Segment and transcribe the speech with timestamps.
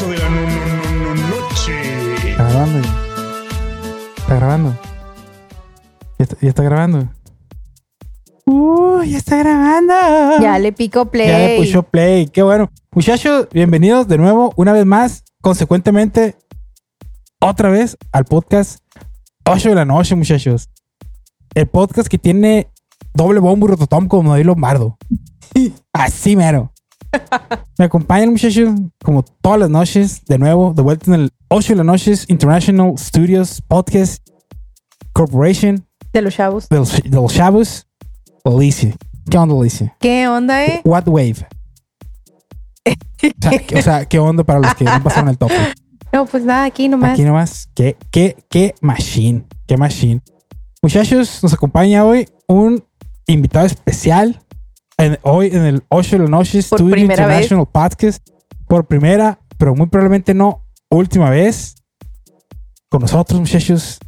[0.00, 2.30] 8 de la no, no, no, no, noche.
[2.30, 2.80] Está grabando.
[2.80, 2.88] ya.
[4.16, 4.78] Está grabando.
[6.18, 7.08] Ya está, ya está grabando.
[8.46, 9.92] Uh, ya está grabando.
[10.40, 11.28] Ya le pico play.
[11.28, 12.28] Ya le puso play.
[12.28, 12.70] Qué bueno.
[12.92, 16.34] Muchachos, bienvenidos de nuevo, una vez más, consecuentemente,
[17.38, 18.80] otra vez al podcast
[19.44, 20.70] 8 de la noche, muchachos.
[21.54, 22.70] El podcast que tiene
[23.12, 24.96] doble bombo y rototom como David Lombardo.
[25.92, 26.72] Así mero.
[27.78, 28.68] Me acompañan, muchachos,
[29.02, 32.92] como todas las noches, de nuevo, de vuelta en el 8 de la noches International
[32.98, 34.26] Studios Podcast
[35.12, 36.68] Corporation De los chavos.
[36.68, 37.86] de los, de los chavos.
[38.44, 38.94] Alicia.
[39.30, 39.96] ¿Qué onda, Alicia?
[40.00, 40.80] ¿Qué onda, eh?
[40.84, 41.46] What wave?
[42.86, 42.92] O
[43.40, 45.54] sea, ¿qué- o sea, ¿qué onda para los que no pasaron el topo?
[46.12, 47.12] No, pues nada, aquí nomás.
[47.12, 50.20] Aquí nomás, qué, qué, qué machine, qué machine.
[50.82, 52.82] Muchachos, nos acompaña hoy un
[53.28, 54.42] invitado especial.
[55.04, 57.44] En- hoy en el 8 de la noche Studio primera vez.
[57.46, 58.26] International Podcast.
[58.66, 61.74] Por primera, pero muy probablemente no última vez.
[62.88, 63.98] Con nosotros, muchachos,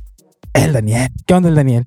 [0.54, 1.08] el Daniel.
[1.26, 1.86] ¿Qué onda, el Daniel?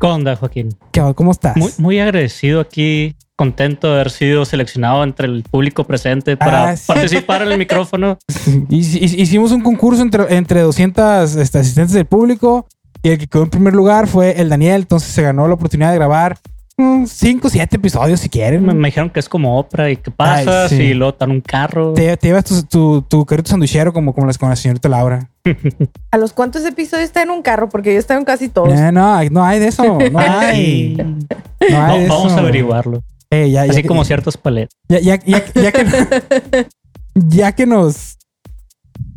[0.00, 0.70] ¿Qué onda, Joaquín?
[0.92, 1.14] ¿Qué onda?
[1.14, 1.56] ¿Cómo estás?
[1.56, 6.76] Muy, muy agradecido aquí, contento de haber sido seleccionado entre el público presente para Ah,
[6.76, 6.84] sí.
[6.88, 8.18] participar en el micrófono.
[8.68, 12.66] Hic- hic- Hicimos un concurso entre, entre 200 este, asistentes del público
[13.02, 14.82] y el que quedó en primer lugar fue el Daniel.
[14.82, 16.38] Entonces se ganó la oportunidad de grabar
[16.76, 18.64] 5 o 7 episodios si quieren.
[18.66, 20.82] Me, me dijeron que es como Oprah y que pasas Ay, sí.
[20.84, 21.92] y luego están en un carro.
[21.94, 25.30] Te, te llevas tu, tu, tu carrito sanduichero como, como las con la señorita Laura.
[26.10, 27.68] ¿A los cuántos episodios está en un carro?
[27.68, 28.76] Porque yo estaba en casi todos.
[28.78, 29.84] Eh, no, no hay de eso.
[29.84, 30.96] No hay.
[30.96, 32.36] No hay de No, vamos eso.
[32.36, 33.02] a averiguarlo.
[33.30, 34.76] Eh, ya, ya Así que- como ciertas paletas.
[34.88, 36.66] Ya, ya, ya, ya que,
[37.14, 38.18] ya que nos.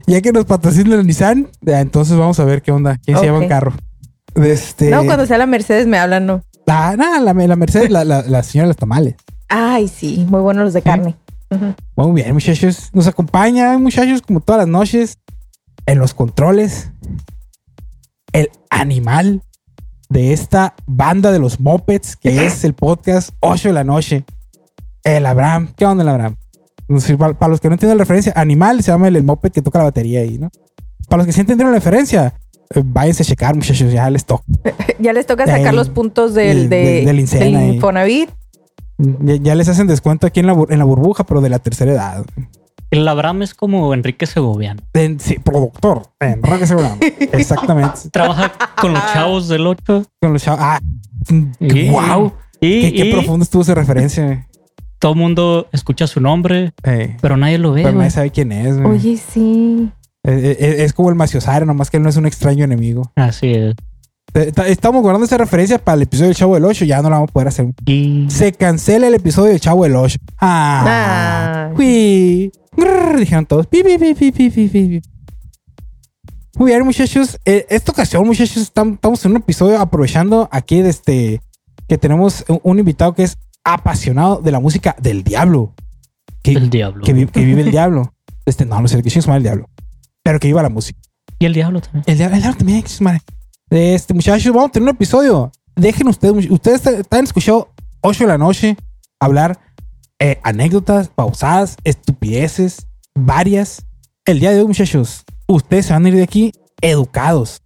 [0.05, 2.97] Ya que nos patrocina el Nissan, ya, entonces vamos a ver qué onda.
[3.03, 3.73] ¿Quién se lleva un carro?
[4.35, 6.43] Este, No, cuando sea la Mercedes me hablan, no.
[6.67, 9.15] La, nah, la, la Mercedes, la, la, la señora de los tamales.
[9.47, 11.15] Ay, sí, muy buenos los de carne.
[11.95, 12.89] Muy bien, muchachos.
[12.91, 15.17] Nos acompaña, muchachos, como todas las noches,
[15.85, 16.91] en los controles.
[18.33, 19.43] El animal
[20.09, 24.25] de esta banda de los mopeds, que es el podcast 8 de la noche.
[25.05, 25.69] El Abraham.
[25.73, 26.35] ¿Qué onda, el Abraham?
[27.17, 29.79] Para, los que no entienden la referencia, animal se llama el, el moped que toca
[29.79, 30.49] la batería ahí, ¿no?
[31.07, 32.33] Para los que sí entendieron la referencia,
[32.85, 34.43] váyanse a checar, muchachos, ya les toca.
[34.99, 37.73] Ya les toca sacar los puntos del- del, de- del- del.
[37.75, 38.29] Infonavit.
[38.97, 41.91] Ya, ya les hacen descuento aquí en la, en la burbuja, pero de la tercera
[41.91, 42.25] edad.
[42.89, 44.81] El Abraham es como Enrique Segoviano.
[44.93, 46.03] En- sí, productor.
[46.19, 47.15] En Roque Seguramente.
[47.37, 48.09] Exactamente.
[48.11, 48.51] Trabaja
[48.81, 50.03] con los chavos del 8.
[50.19, 50.59] Con los chavos.
[50.63, 50.79] Ah,
[51.59, 52.33] Y- wow.
[52.59, 54.47] Y, Qué, qué y profundo estuvo esa referencia.
[54.97, 57.83] todo el mundo escucha su nombre, Eh, pero nadie lo ve.
[57.83, 58.81] pero nadie sabe quién es.
[58.81, 58.95] güey.
[58.95, 59.91] Oye, sí.
[60.27, 63.11] Eh, eh, es como el Maciosare, nomás que él no es un extraño enemigo.
[63.15, 63.75] Así es.
[64.33, 66.83] Eh, ta- Estamos guardando esa referencia para el episodio del Chavo del 8.
[66.85, 67.67] Ya no la vamos a poder hacer.
[67.85, 70.19] Y Se cancela el episodio del Chavo del 8.
[70.39, 71.69] Ah.
[71.71, 71.73] Ah.
[71.77, 72.51] Uy.
[72.75, 73.67] Grrr, dijeron todos.
[73.67, 75.01] Pi, pi, pi, pi, pi, pi, pi.
[76.55, 77.39] Muy bien, muchachos.
[77.45, 81.41] Eh, esta ocasión, muchachos, estam- estamos en un episodio aprovechando aquí de este
[81.87, 85.73] que tenemos un, un invitado que es apasionado de la música del diablo.
[86.43, 87.03] Que, el diablo.
[87.03, 88.13] que, vi- que vive el diablo.
[88.45, 89.69] Este, no, no sé, madre el diablo.
[90.27, 90.99] Pero que viva la música.
[91.39, 92.03] Y el diablo también.
[92.05, 93.21] El diablo, el diablo también, madre.
[93.69, 95.53] Este, muchachos, vamos a tener un episodio.
[95.77, 97.69] Dejen ustedes, ustedes están escuchando
[98.01, 98.75] 8 de la noche
[99.21, 99.57] hablar
[100.19, 103.85] eh, anécdotas, pausadas, estupideces, varias.
[104.25, 106.51] El día de hoy, muchachos, ustedes se van a ir de aquí
[106.81, 107.61] educados.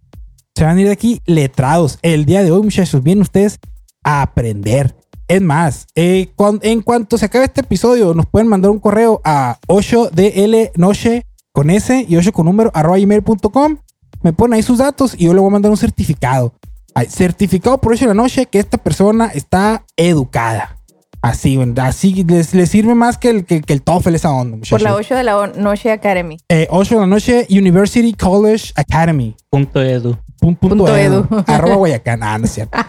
[0.54, 1.98] Se van a ir de aquí letrados.
[2.02, 3.58] El día de hoy, muchachos, vienen ustedes
[4.04, 4.94] a aprender.
[5.26, 9.20] Es más, eh, cuan- en cuanto se acabe este episodio, nos pueden mandar un correo
[9.24, 13.78] a 8dlnoche con S y 8 con número arroba gmail.com.
[14.22, 16.54] Me ponen ahí sus datos y yo le voy a mandar un certificado.
[16.94, 20.76] Ay, certificado por 8 de la noche que esta persona está educada.
[21.20, 24.58] Así, así les, les sirve más que el, que, que el TOEFL esa onda.
[24.68, 26.36] Por la 8 de la noche Academy.
[26.48, 29.36] Eh, 8 de la noche, University College Academy.
[29.48, 30.16] Punto edu.
[30.40, 31.26] Pun- punto Punto edu.
[31.30, 31.44] edu.
[31.46, 32.22] Arroba Guayacán.
[32.22, 32.76] Ah, no es cierto.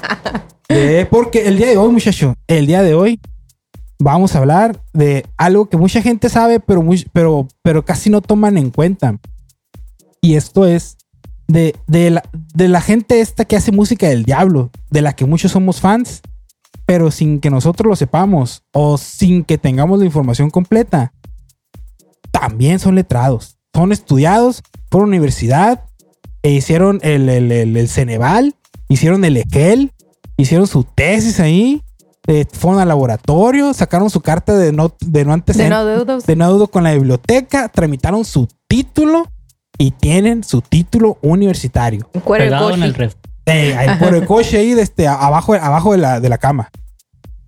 [0.70, 3.20] Eh, porque el día de hoy, muchacho, el día de hoy
[4.04, 8.22] vamos a hablar de algo que mucha gente sabe, pero, muy, pero, pero casi no
[8.22, 9.20] toman en cuenta.
[10.22, 10.98] Y esto es
[11.48, 12.24] de, de, la,
[12.54, 16.22] de la gente esta que hace música del diablo, de la que muchos somos fans,
[16.86, 21.14] pero sin que nosotros lo sepamos o sin que tengamos la información completa.
[22.32, 25.86] También son letrados, son estudiados por universidad,
[26.42, 28.56] e hicieron el, el, el, el Ceneval,
[28.90, 29.94] hicieron el EGEL,
[30.36, 31.82] hicieron su tesis ahí,
[32.28, 36.26] eh, fueron al laboratorio, sacaron su carta de no, de no De antecedentes no deudos.
[36.26, 39.26] de no dudo con la biblioteca, tramitaron su título
[39.78, 42.08] y tienen su título universitario.
[42.14, 43.16] De Pegado en el ref.
[43.46, 46.70] Eh, ahí por el coche ahí, de este, abajo, abajo de, la, de la cama.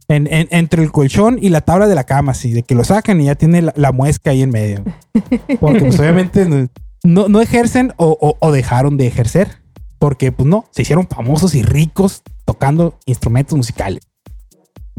[0.07, 2.83] En- en- entre el colchón y la tabla de la cama, así, de que lo
[2.83, 4.83] sacan y ya tiene la, la muesca ahí en medio.
[5.61, 6.67] Porque pues obviamente no-
[7.03, 9.63] no, no ejercen o, o- o dejaron de ejercer.
[9.97, 14.01] Porque pues no, se hicieron famosos y ricos tocando instrumentos musicales.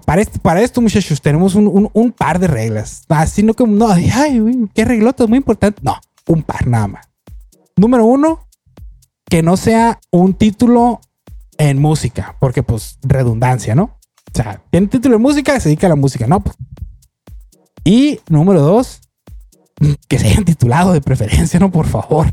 [0.07, 3.03] Para, para esto, muchachos, tenemos un, par de reglas.
[3.09, 4.41] Así no como, no, ay,
[4.73, 5.81] qué reglotas, muy importante.
[5.83, 5.97] No,
[6.29, 7.09] un par nada más.
[7.77, 8.47] Número uno,
[9.29, 11.01] que no sea un título
[11.59, 13.99] en música, porque pues redundancia, ¿no?
[14.33, 16.45] O sea, tiene título en música, se dedica a la música, ¿no?
[17.83, 19.01] Y número dos,
[20.07, 21.73] que se hayan titulado de preferencia, ¿no?
[21.73, 22.33] Por favor.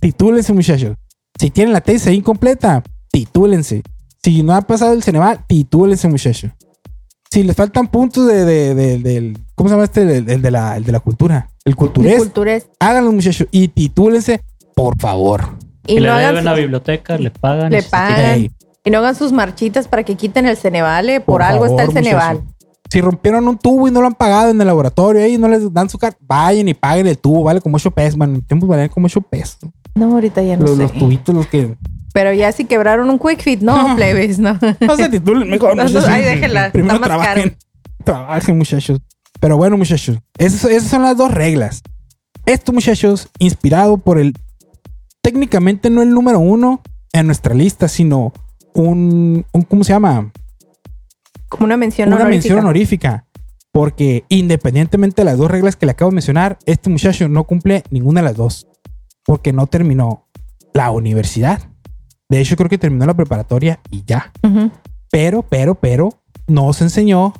[0.00, 0.96] Titúlense, muchachos.
[1.38, 2.82] Si tienen la tesis incompleta,
[3.12, 3.82] titúlense.
[4.20, 6.50] Si no ha pasado el Ceneval, titúlense, muchachos.
[7.34, 9.38] Si les faltan puntos de, de- de- del.
[9.56, 10.02] ¿Cómo se llama este?
[10.02, 11.48] El, el de, la, el de la cultura.
[11.64, 12.18] El culturés.
[12.18, 12.66] Culturas.
[12.78, 13.48] Háganlo, muchachos.
[13.50, 14.40] Y titúlense,
[14.76, 15.42] por favor.
[15.86, 17.72] Y Y le no, deben hagan a sus, biblioteca, le pagan.
[17.72, 18.40] Le y se pagan.
[18.84, 21.20] y no hagan sus marchitas para que quiten el Cenevale.
[21.20, 22.42] Por, algo está el Ceneval.
[22.90, 25.48] Si rompieron un tubo y no lo han pagado en el laboratorio ahí y no
[25.48, 28.34] les dan su car, vayan y paguen el tubo, vale como 8 pesos, man.
[28.36, 29.58] En tiempos valían como 8 pesos.
[29.96, 30.82] No, ahorita ya no los, sé.
[30.82, 31.76] los tubitos, los que.
[32.14, 34.56] Pero ya si quebraron un quick fit, no, plebes, no.
[34.80, 35.70] No se titulen mejor.
[35.72, 36.08] Entonces, muchachos.
[36.08, 37.56] ahí déjenla, Primero está más trabajen.
[38.04, 39.00] Trabajen, muchachos.
[39.40, 41.82] Pero bueno, muchachos, esas, esas son las dos reglas.
[42.46, 44.32] Esto, muchachos, inspirado por el.
[45.22, 46.80] Técnicamente no el número uno
[47.12, 48.32] en nuestra lista, sino
[48.74, 49.44] un.
[49.52, 50.30] un- ¿Cómo se llama?
[51.48, 52.36] Como una mención una honorífica.
[52.54, 53.26] mención honorífica.
[53.72, 57.82] Porque independientemente de las dos reglas que le acabo de mencionar, este muchacho no cumple
[57.90, 58.68] ninguna de las dos.
[59.26, 60.28] Porque no terminó
[60.72, 61.60] la universidad.
[62.28, 64.32] De hecho, creo que terminó la preparatoria y ya.
[65.10, 66.08] Pero, pero, pero,
[66.46, 67.32] nos enseñó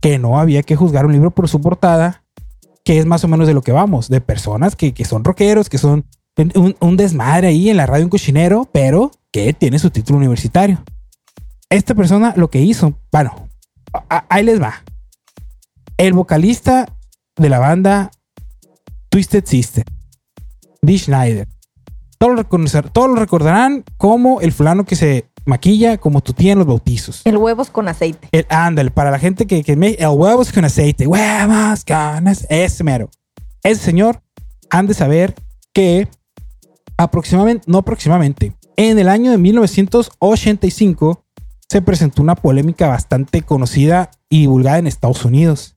[0.00, 2.24] que no había que juzgar un libro por su portada,
[2.84, 5.68] que es más o menos de lo que vamos, de personas que, que son rockeros,
[5.68, 6.04] que son
[6.54, 10.82] un, un desmadre ahí en la radio, un cochinero, pero que tiene su título universitario.
[11.70, 13.48] Esta persona lo que hizo, bueno,
[14.10, 14.82] a- ahí les va.
[15.96, 16.86] El vocalista
[17.36, 18.10] de la banda
[19.08, 19.84] Twisted Sister,
[20.82, 21.48] Dee Schneider.
[22.18, 26.52] Todos lo, reconocer- todos lo recordarán como el fulano que se maquilla como tu tía
[26.52, 27.22] en los bautizos.
[27.24, 28.28] El huevos con aceite.
[28.32, 32.64] El ándale, para la gente que, que me, el huevos con aceite, huevos con aceite,
[32.64, 33.10] ese mero.
[33.62, 34.20] Ese señor
[34.70, 35.34] han de saber
[35.72, 36.08] que
[36.96, 41.22] aproximadamente, no aproximadamente, en el año de 1985
[41.68, 45.74] se presentó una polémica bastante conocida y divulgada en Estados Unidos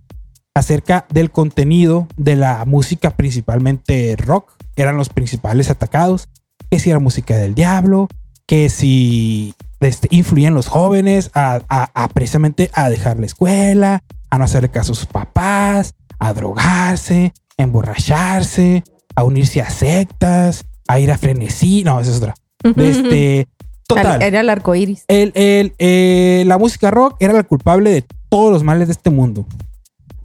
[0.53, 4.51] acerca del contenido de la música, principalmente rock.
[4.81, 6.27] Eran los principales atacados.
[6.69, 8.07] Que si era música del diablo,
[8.45, 14.37] que si este, influían los jóvenes a, a- a precisamente a dejar la escuela, a
[14.37, 18.83] no hacerle caso a sus papás, a drogarse, a emborracharse,
[19.15, 21.83] a unirse a sectas, a ir a frenesí.
[21.83, 22.35] No, esa es otra.
[22.63, 23.47] Este,
[23.87, 24.21] total.
[24.21, 25.05] Era el arco iris.
[25.07, 29.09] El- el- eh, la música rock era la culpable de todos los males de este
[29.09, 29.45] mundo.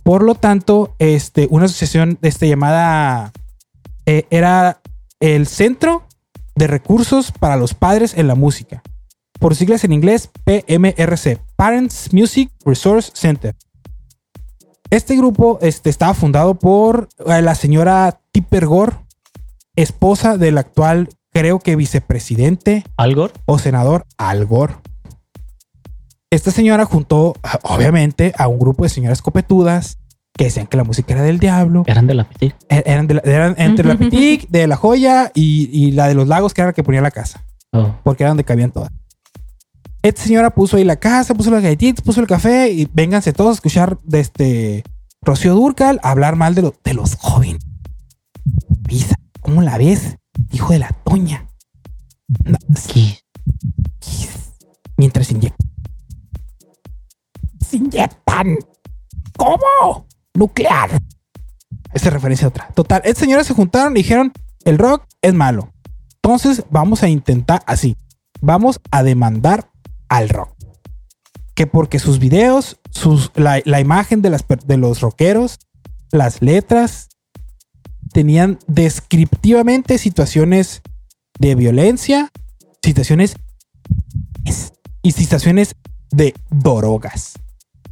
[0.03, 3.33] Por lo tanto, este, una asociación este, llamada
[4.07, 4.81] eh, era
[5.21, 6.07] el Centro
[6.55, 8.83] de Recursos para los Padres en la Música.
[9.39, 13.57] Por siglas en inglés, PMRC, Parents Music Resource Center.
[14.91, 18.97] Este grupo este, estaba fundado por eh, la señora Tipper Gore,
[19.77, 23.33] esposa del actual, creo que vicepresidente Algor.
[23.47, 24.77] o senador Al Gore.
[26.31, 29.99] Esta señora juntó, obviamente, a un grupo de señoras copetudas
[30.37, 31.85] que decían que la música era del diablo.
[31.87, 32.55] Eran de la Petit.
[32.69, 36.15] E- Eran, de la- eran entre la Pitic, de la Joya y, y la de
[36.15, 37.95] los lagos, que era la que ponía la casa, Oh.
[38.05, 38.91] porque era donde cabían todas.
[40.03, 43.51] Esta señora puso ahí la casa, puso las galletitas, puso el café y vénganse todos
[43.51, 44.85] a escuchar de este
[45.23, 47.63] Rocío Durcal hablar mal de, lo- de los jóvenes.
[48.87, 50.19] Pisa, ¿cómo la ves?
[50.53, 51.47] Hijo de la Toña.
[52.45, 53.19] No, sí.
[54.97, 55.71] Mientras inyectan.
[57.67, 58.57] Se inyectan.
[59.37, 60.07] ¿Cómo?
[60.35, 60.91] Nuclear.
[61.93, 62.69] Esa es referencia a otra.
[62.75, 64.33] Total, estas señoras se juntaron y dijeron,
[64.65, 65.73] el rock es malo.
[66.17, 67.97] Entonces vamos a intentar así.
[68.41, 69.71] Vamos a demandar
[70.09, 70.55] al rock.
[71.55, 75.59] Que porque sus videos, sus, la, la imagen de, las, de los rockeros,
[76.11, 77.09] las letras,
[78.13, 80.83] tenían descriptivamente situaciones
[81.39, 82.31] de violencia,
[82.83, 83.37] situaciones
[85.03, 85.75] y situaciones
[86.11, 87.35] de drogas.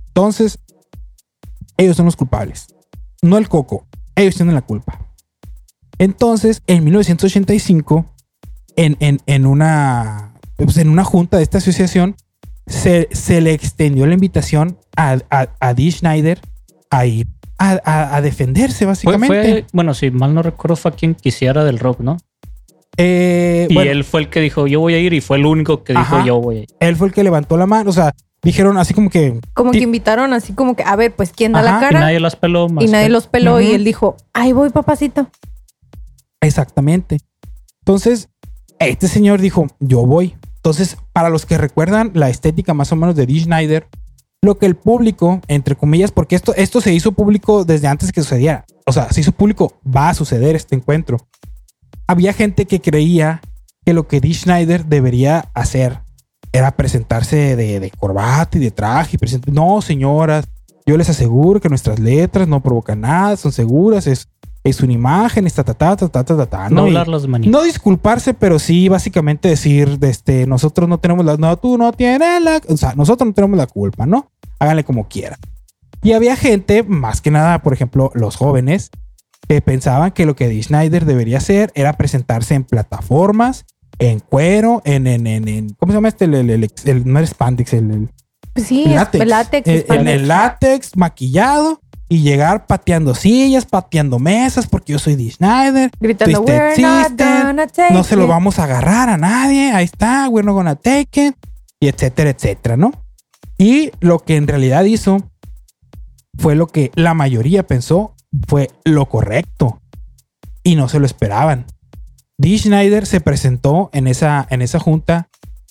[0.08, 0.58] Entonces,
[1.84, 2.66] ellos son los culpables.
[3.22, 3.86] No el coco.
[4.16, 4.98] Ellos tienen la culpa.
[5.98, 8.06] Entonces, en 1985,
[8.76, 12.16] en, en, en una, pues, en una junta de esta asociación,
[12.66, 16.40] se, se le extendió la invitación a, a, a Dee Schneider
[16.90, 17.26] a ir
[17.58, 19.42] a, a- a defenderse, básicamente.
[19.52, 22.16] fue- bueno, si mal no recuerdo, fue quien quisiera del rock, ¿no?
[22.98, 25.46] Eh, Y bueno, él fue el que dijo, yo voy a ir, y fue el
[25.46, 26.24] único que dijo, Ajá.
[26.26, 26.66] yo voy a ir.
[26.80, 27.90] él fue el que levantó la mano.
[27.90, 31.32] O sea, dijeron así como que Como que invitaron así como que, a ver, pues,
[31.34, 31.70] ¿quién da Ajá.
[31.70, 32.00] la Y cara?
[32.00, 32.84] nadie las peló más.
[32.84, 35.28] Y nadie que- los peló y él dijo, ahí voy, papacito.
[36.40, 37.18] Exactamente.
[37.80, 38.28] Entonces,
[38.78, 40.36] este señor dijo, yo voy.
[40.56, 43.88] Entonces, para los que recuerdan la estética más o menos de Dee Schneider,
[44.42, 48.22] lo que el público, entre comillas, porque esto, esto se hizo público desde antes que
[48.22, 48.64] sucediera.
[48.86, 51.18] O sea, se hizo público, va a suceder este encuentro.
[52.08, 53.40] Había gente que creía
[53.84, 56.00] que lo que Dee Schneider debería hacer
[56.52, 59.16] era presentarse de, de corbata y de traje.
[59.20, 60.44] Y no, señoras,
[60.86, 64.28] yo les aseguro que nuestras letras no provocan nada, son seguras, es,
[64.64, 66.82] es una imagen, está ta ta ta ta ta ta, ta, No ¿no?
[66.82, 67.52] Hablar las manitas.
[67.52, 71.92] no disculparse, pero sí básicamente decir, de este, nosotros no tenemos la, no, tú no
[71.92, 74.30] tienes la, o sea, nosotros no tenemos la culpa, ¿no?
[74.58, 75.38] Háganle como quieran.
[76.02, 78.90] Y había gente, más que nada, por ejemplo, los jóvenes,
[79.48, 83.66] que pensaban que lo que Dee Schneider debería hacer era presentarse en plataformas,
[83.98, 86.24] en cuero, en, en, en, en- ¿cómo se llama este?
[86.26, 88.08] El, el- el- el- no era spandex, el,
[88.54, 89.22] Pues sí, látex.
[89.22, 89.68] es látex.
[89.68, 95.14] Eh, es en el látex, maquillado, y llegar pateando sillas, pateando mesas, porque yo soy
[95.16, 95.90] Dee Schneider.
[95.98, 98.28] Gritando, we're not gonna take no se lo it".
[98.28, 101.34] vamos a agarrar a nadie, ahí está, we're not gonna take it,
[101.80, 102.92] y etcétera, etcétera, ¿no?
[103.56, 105.30] Y lo que en realidad hizo
[106.38, 108.14] fue lo que la mayoría pensó
[108.48, 109.80] fue lo correcto
[110.62, 111.66] y no se lo esperaban.
[112.42, 115.28] Dee Schneider se presentó en esa, en esa junta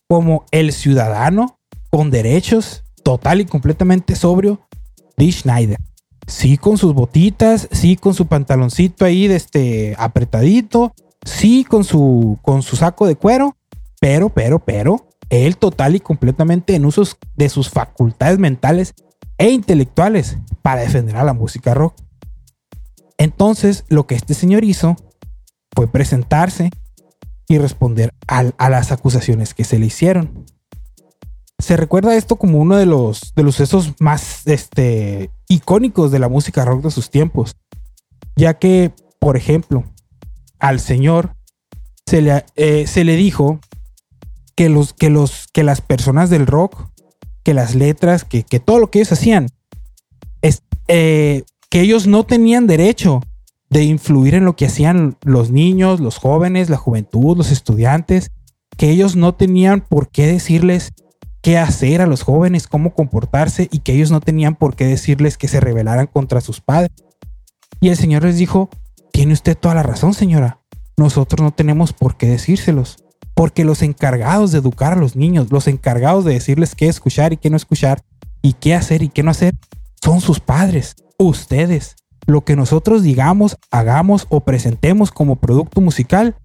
[0.08, 1.60] como el ciudadano
[1.90, 4.62] con derechos total y completamente sobrio,
[5.18, 5.78] Dee Schneider.
[6.28, 10.94] Sí con sus botitas, sí con su pantaloncito ahí de este apretadito,
[11.26, 13.58] sí con su con su saco de cuero,
[14.00, 18.94] pero pero pero él total y completamente en usos de sus facultades mentales
[19.38, 21.96] e intelectuales para defender a la música rock.
[23.18, 24.96] Entonces, lo que este señor hizo
[25.76, 26.70] fue presentarse
[27.48, 30.46] y responder a las acusaciones que se le hicieron.
[31.60, 36.30] Se recuerda esto como uno de los, de los sucesos más este, icónicos de la
[36.30, 37.56] música rock de sus tiempos,
[38.36, 39.84] ya que, por ejemplo,
[40.60, 41.36] al señor
[42.08, 43.60] se le, eh, se le dijo
[44.56, 46.88] que, los, que, los, que las personas del rock,
[47.44, 49.48] que las letras, que, que todo lo que ellos hacían,
[50.88, 53.22] eh, que ellos no tenían derecho
[53.72, 58.32] de influir en lo que hacían los niños, los jóvenes, la juventud, los estudiantes,
[58.78, 60.94] que ellos no tenían por qué decirles
[61.42, 65.38] qué hacer a los jóvenes, cómo comportarse y que ellos no tenían por qué decirles
[65.38, 66.92] que se rebelaran contra sus padres.
[67.80, 68.70] Y el Señor les dijo,
[69.14, 70.60] tiene usted toda la razón, señora.
[70.98, 72.98] Nosotros no tenemos por qué decírselos.
[73.34, 77.38] Porque los encargados de educar a los niños, los encargados de decirles qué escuchar y
[77.38, 78.04] qué no escuchar,
[78.42, 79.56] y qué hacer y qué no hacer,
[80.04, 81.96] son sus padres, ustedes.
[82.32, 86.38] Lo que nosotros digamos, hagamos o presentemos como producto musical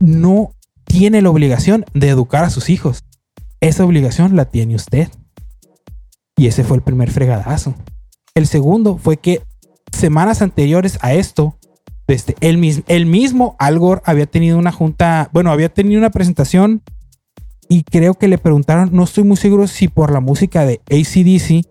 [0.00, 0.52] no
[0.86, 3.04] tiene la obligación de educar a sus hijos.
[3.60, 5.08] Esa obligación la tiene usted.
[6.34, 7.74] Y ese fue el primer fregadazo.
[8.34, 9.42] El segundo fue que
[9.92, 11.58] semanas anteriores a esto,
[12.40, 16.82] el, mis- el mismo Al Gore había tenido una junta, bueno, había tenido una presentación
[17.68, 21.66] y creo que le preguntaron, no estoy muy seguro si por la música de ACDC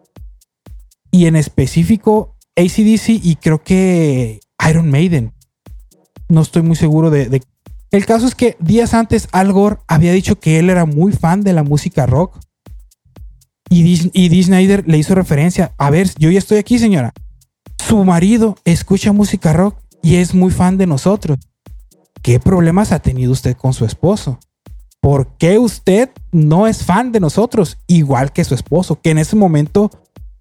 [1.09, 5.33] y en específico ACDC y creo que Iron Maiden.
[6.27, 7.41] No estoy muy seguro de,
[7.91, 11.41] El caso es que días antes Al Gore había dicho que él era muy fan
[11.41, 12.39] de la música rock.
[13.69, 15.73] Y Dee, y le hizo referencia.
[15.77, 17.13] A ver, yo ya estoy aquí, señora.
[17.87, 21.39] Su marido escucha música rock y es muy fan de nosotros.
[22.21, 24.39] ¿Qué problemas ha tenido usted con su esposo?
[24.99, 27.77] ¿Por qué usted no es fan de nosotros?
[27.85, 29.91] Igual que su esposo, que en ese momento,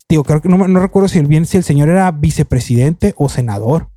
[0.08, 3.88] digo, creo que no, recuerdo si el bien, si el señor era vicepresidente o senador.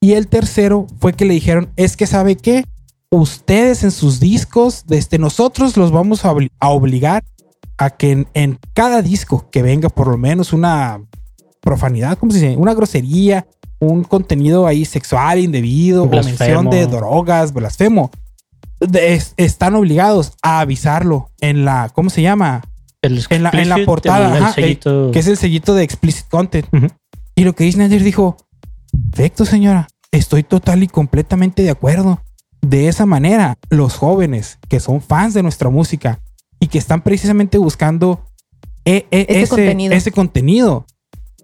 [0.00, 2.64] Y el tercero fue que le dijeron, es que sabe qué,
[3.10, 7.22] ustedes en sus discos, desde nosotros los vamos a, obli- a obligar
[7.78, 11.00] a que en, en cada disco que venga por lo menos una
[11.60, 12.56] profanidad, ¿cómo se dice?
[12.56, 13.46] Una grosería,
[13.78, 18.10] un contenido ahí sexual indebido, o mención de drogas, blasfemo.
[18.80, 22.62] de- es- están obligados a avisarlo en la, ¿cómo se llama?
[23.02, 25.10] El En la, en la explicit, portada, el- el ajá, sellito.
[25.10, 26.66] que es el sellito de explicit content.
[27.34, 28.36] Y lo que Disney dijo,
[29.10, 32.22] perfecto señora, estoy total y completamente de acuerdo.
[32.60, 36.20] De esa manera, los jóvenes que son fans de nuestra música
[36.60, 38.24] y que están precisamente buscando
[38.84, 39.94] e- e- Ese ese, contenido.
[39.94, 40.86] ese contenido,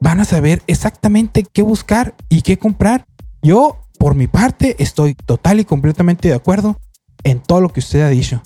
[0.01, 3.05] van a saber exactamente qué buscar y qué comprar.
[3.43, 6.79] Yo, por mi parte, estoy total y completamente de acuerdo
[7.25, 8.43] en todo lo que usted ha dicho.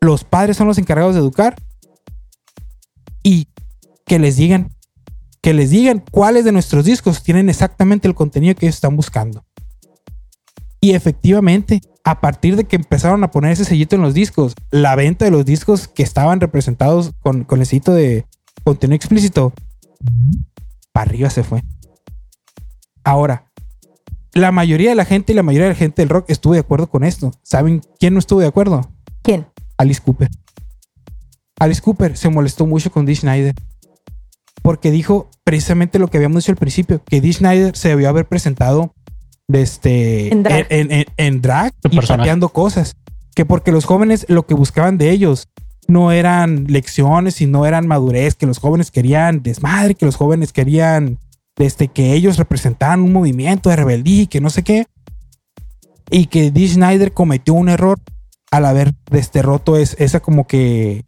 [0.00, 1.56] Los padres son los encargados de educar
[3.22, 3.48] y
[4.06, 4.76] que les digan
[5.46, 9.44] que les digan cuáles de nuestros discos tienen exactamente el contenido que ellos están buscando.
[10.80, 14.96] Y efectivamente, a partir de que empezaron a poner ese sellito en los discos, la
[14.96, 18.26] venta de los discos que estaban representados con, con el sellito de
[18.64, 19.52] contenido explícito,
[20.92, 21.62] para arriba se fue.
[23.04, 23.46] Ahora,
[24.32, 26.60] la mayoría de la gente y la mayoría de la gente del rock estuvo de
[26.60, 27.30] acuerdo con esto.
[27.42, 28.90] ¿Saben quién no estuvo de acuerdo?
[29.22, 29.46] ¿Quién?
[29.78, 30.28] Alice Cooper.
[31.58, 33.54] Alice Cooper se molestó mucho con Dee Schneider
[34.62, 38.26] porque dijo precisamente lo que habíamos dicho al principio, que Dee Schneider se debió haber
[38.26, 38.92] presentado
[39.48, 40.66] de este, En drag.
[40.70, 42.18] en, en- en drag Su y personaje.
[42.22, 42.96] pateando cosas.
[43.34, 45.48] Que porque los jóvenes lo que buscaban de ellos
[45.88, 50.52] no eran lecciones y no eran madurez, que los jóvenes querían desmadre, que los jóvenes
[50.52, 51.18] querían
[51.58, 54.86] este, que ellos representaran un movimiento de rebeldía y que no sé qué.
[56.10, 57.98] Y que Dee Schneider cometió un error
[58.56, 61.04] al haber este, roto es, esa como que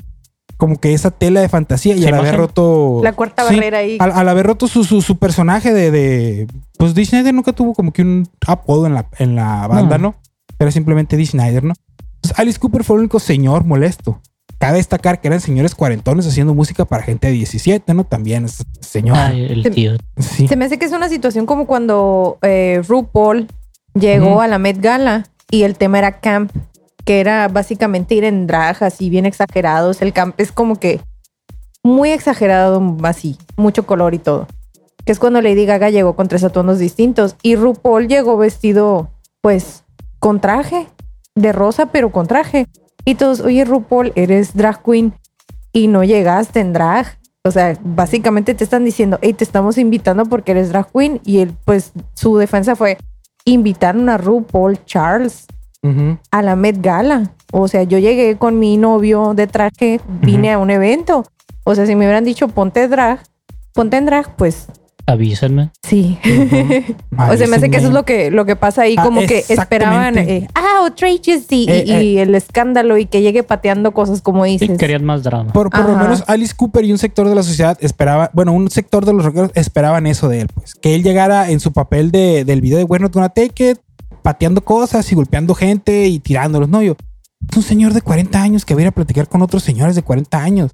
[0.56, 3.96] como que esa tela de fantasía y al haber roto La cuarta Sí, barrera ahí.
[4.00, 6.46] al, al haber roto su, su, su personaje de, de
[6.78, 10.08] pues Dee Schneider nunca tuvo como que un apodo en la, en la banda, No.
[10.08, 10.16] ¿no?
[10.58, 11.74] Era simplemente Dee Schneider, ¿no?
[12.16, 14.20] Entonces, Alice Cooper fue el único señor molesto.
[14.58, 18.02] Cabe destacar que eran señores cuarentones haciendo música para gente de 17, ¿no?
[18.02, 19.16] También es señor.
[19.16, 19.92] Ay, el tío.
[20.16, 20.48] sí.
[20.48, 23.46] Se me hace que es una situación como cuando eh, RuPaul
[23.94, 26.50] llegó a la Met Gala y el tema era camp,
[27.08, 30.02] que era básicamente ir en drag así bien exagerados.
[30.02, 31.00] El camp es como que
[31.82, 34.46] muy exagerado, así, mucho color y todo.
[35.06, 39.08] Que es cuando Lady Gaga llegó con tres atuendos distintos y RuPaul llegó vestido,
[39.40, 39.84] pues,
[40.18, 40.86] con traje
[41.34, 42.66] de rosa, pero con traje.
[43.06, 45.14] Y todos, oye, RuPaul, eres drag queen
[45.72, 47.18] y no llegaste en drag.
[47.42, 51.22] O sea, básicamente te están diciendo, hey, te estamos invitando porque eres drag queen.
[51.24, 52.98] Y él, pues, su defensa fue,
[53.46, 55.46] invitaron a RuPaul Charles
[56.30, 57.32] A la Met Gala.
[57.52, 61.24] O sea, yo llegué con mi novio de traje, vine a un evento.
[61.64, 63.20] O sea, si me hubieran dicho ponte drag,
[63.74, 64.66] ponte en drag, pues
[65.06, 65.70] Avísenme.
[65.86, 66.18] sí.
[67.30, 69.20] O sea, me hace que eso es lo que, lo que pasa ahí, Ah, como
[69.26, 72.02] que esperaban, eh, ah, outrageous y, y- Eh, eh.
[72.04, 74.78] y el escándalo y que llegue pateando cosas como Y dices.
[74.78, 75.52] querían más drama.
[75.52, 78.70] Por, por lo menos Alice Cooper y un sector de la sociedad esperaba, bueno, un
[78.70, 80.74] sector de los rockeros esperaban eso de él, pues.
[80.74, 83.78] Que él llegara en su papel de, del video de Not Gonna Take It,
[84.22, 86.68] pateando cosas y golpeando gente y tirándolos.
[86.68, 86.96] No, yo,
[87.50, 89.94] es un señor de 40 años que va a ir a platicar con otros señores
[89.94, 90.72] de 40 años.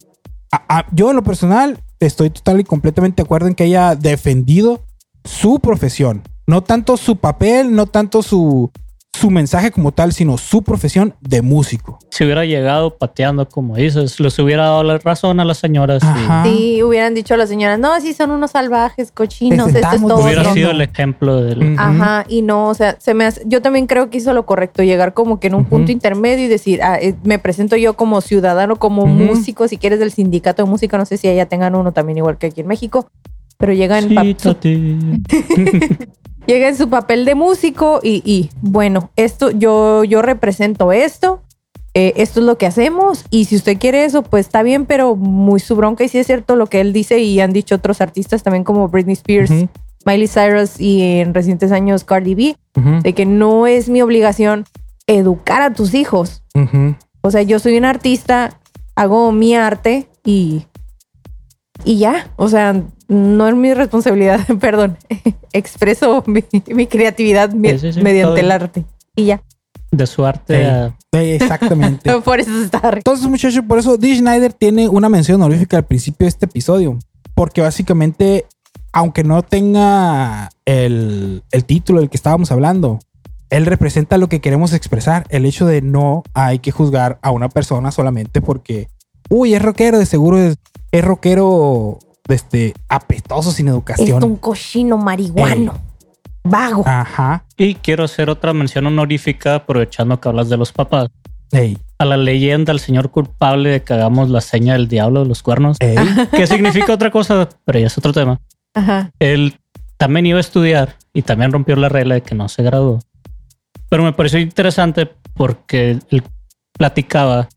[0.93, 4.83] Yo en lo personal estoy total y completamente de acuerdo en que haya defendido
[5.25, 6.23] su profesión.
[6.47, 8.71] No tanto su papel, no tanto su,
[9.15, 11.99] su mensaje como tal, sino su profesión de músico.
[12.11, 16.03] Si hubiera llegado pateando, como dices, les hubiera dado la razón a las señoras.
[16.03, 16.49] y.
[16.49, 20.25] Sí, hubieran dicho a las señoras, no, sí son unos salvajes, cochinos, esto es todo.
[20.25, 21.79] Hubiera sido el ejemplo del.
[21.79, 24.83] Ajá, y no, o sea, se me hace, yo también creo que hizo lo correcto,
[24.83, 28.21] llegar como que en un punto intermedio y decir, ah, eh, me presento yo como
[28.21, 31.93] ciudadano, como músico, si quieres del sindicato de música, no sé si allá tengan uno
[31.93, 33.09] también igual que aquí en México,
[33.59, 34.09] pero llega en,
[36.47, 41.43] llega en su papel de músico y, y, bueno, esto, yo, yo represento esto,
[41.95, 45.17] eh, esto es lo que hacemos y si usted quiere eso, pues está bien, pero
[45.17, 48.01] muy su bronca y sí es cierto lo que él dice y han dicho otros
[48.01, 49.51] artistas también como Britney Spears,
[50.05, 52.57] Miley Cyrus y en recientes años Cardi B,
[53.03, 54.65] de que no es mi obligación
[55.07, 56.43] educar a tus hijos.
[56.55, 56.97] ujú.
[57.27, 58.61] O sea, yo soy un artista,
[58.97, 60.67] hago mi arte y,
[61.83, 62.31] y ya.
[62.37, 64.97] O sea, no es mi responsabilidad, perdón.
[65.53, 68.85] Expreso mi, mi creatividad me- Sí, sí, sí, mediante el arte.
[69.17, 69.43] Y ya.
[69.91, 70.65] De su arte Sí.
[70.65, 72.13] a- Exactamente.
[72.25, 72.81] Por eso se está.
[72.95, 76.99] Entonces, muchachos, por eso Dee Schneider tiene una mención honorífica al principio de este episodio.
[77.37, 78.47] Porque básicamente,
[78.93, 82.99] aunque no tenga el, el título del que estábamos hablando,
[83.51, 85.25] él representa lo que queremos expresar.
[85.29, 88.89] El hecho de no hay que juzgar a una persona solamente porque,
[89.29, 90.57] uy, es rockero, de seguro es,
[90.91, 94.25] es rockero este, apestoso, sin Es educación.
[94.25, 95.79] un cochino marihuano.
[96.45, 96.83] Vago.
[96.87, 97.45] Ajá.
[97.57, 101.09] Y quiero hacer otra mención honorífica, aprovechando que hablas de los papás.
[101.53, 105.27] Ey, A la leyenda, al señor culpable de que hagamos la seña del diablo de
[105.27, 105.77] los cuernos.
[105.81, 105.97] ey.
[106.33, 108.41] Que significa otra cosa, pero ya es otro tema.
[108.75, 109.11] Ajá.
[109.21, 109.59] Él
[109.97, 112.99] también iba a estudiar y también rompió la regla de que no se graduó.
[113.89, 116.23] Pero me pareció interesante porque él
[116.73, 117.49] platicaba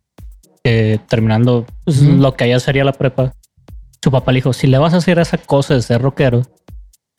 [0.63, 3.33] que terminando pues, lo que allá sería la prepa,
[4.03, 6.43] su papá le dijo, si le vas a hacer esa cosa de ser rockero,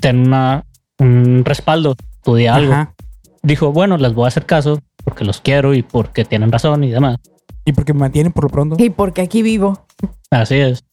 [0.01, 0.65] ten una,
[0.99, 2.73] un respaldo, estudia algo.
[2.73, 2.95] Ajá.
[3.43, 6.91] Dijo, bueno, les voy a hacer caso porque los quiero y porque tienen razón y
[6.91, 7.19] demás.
[7.65, 8.77] Y porque me mantienen por lo pronto.
[8.83, 9.87] Y porque aquí vivo.
[10.31, 10.85] Así es.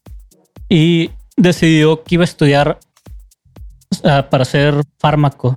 [0.69, 2.79] Y decidió que iba a estudiar
[4.29, 5.55] para ser fármaco.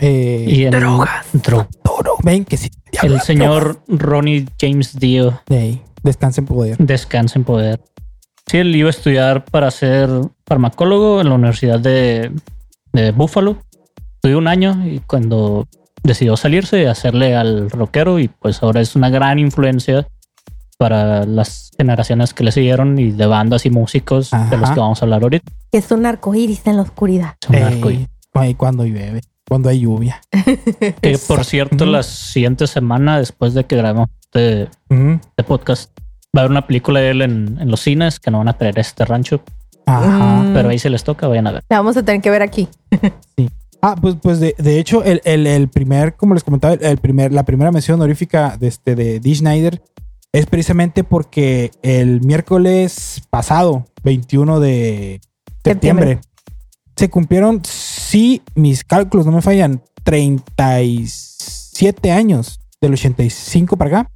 [0.00, 1.26] Eh, Y en Drogas.
[1.32, 2.16] dro- Toro.
[2.22, 2.70] Ven que sí.
[3.02, 6.76] el señor Ronnie James Dio Ey, descansa en poder.
[6.78, 7.80] descansa en poder.
[8.48, 10.08] Sí, él iba a estudiar para ser
[10.46, 12.30] farmacólogo en la Universidad de,
[12.92, 13.56] de Buffalo.
[14.16, 15.66] Estudió un año y cuando
[16.02, 20.06] decidió salirse y hacerle al rockero y pues ahora es una gran influencia
[20.78, 25.02] para las generaciones que le siguieron y de bandas y músicos de los que vamos
[25.02, 25.50] a hablar ahorita.
[25.72, 27.34] Es un arco iris en la oscuridad.
[27.42, 28.08] Es un Ey, arcoíris.
[28.34, 30.20] ay, cuando llueve, cuando hay lluvia.
[31.00, 35.90] Que por cierto, la siguiente semana, después de que grabemos este, este podcast,
[36.36, 38.58] va a haber una película de él en, en los cines que no van a
[38.58, 39.42] traer a este rancho,
[39.86, 40.42] Ajá.
[40.42, 40.54] Mm.
[40.54, 41.64] pero ahí se les toca, vayan a ver.
[41.68, 42.68] La vamos a tener que ver aquí.
[43.82, 47.30] Ah, pues, pues de, de hecho, el, el- el primer, como les comentaba, el primer,
[47.32, 49.80] la primera mención honorífica de, este, de Dee Schneider
[50.32, 55.20] es precisamente porque el miércoles pasado, 21 de
[55.62, 56.20] septiembre, Septiembre.
[56.96, 64.10] se cumplieron, si mis cálculos no me fallan, 37 años del 85 para acá.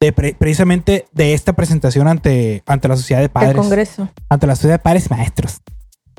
[0.00, 4.08] De pre- precisamente de esta presentación ante, ante la sociedad de El padres Congreso.
[4.28, 5.62] ante la sociedad de padres y maestros.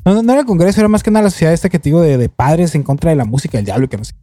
[0.04, 1.90] No, no, no era el Congreso, era más que nada la sociedad esta que te
[1.90, 4.14] digo de, de padres en contra de la música del diablo y que no sé.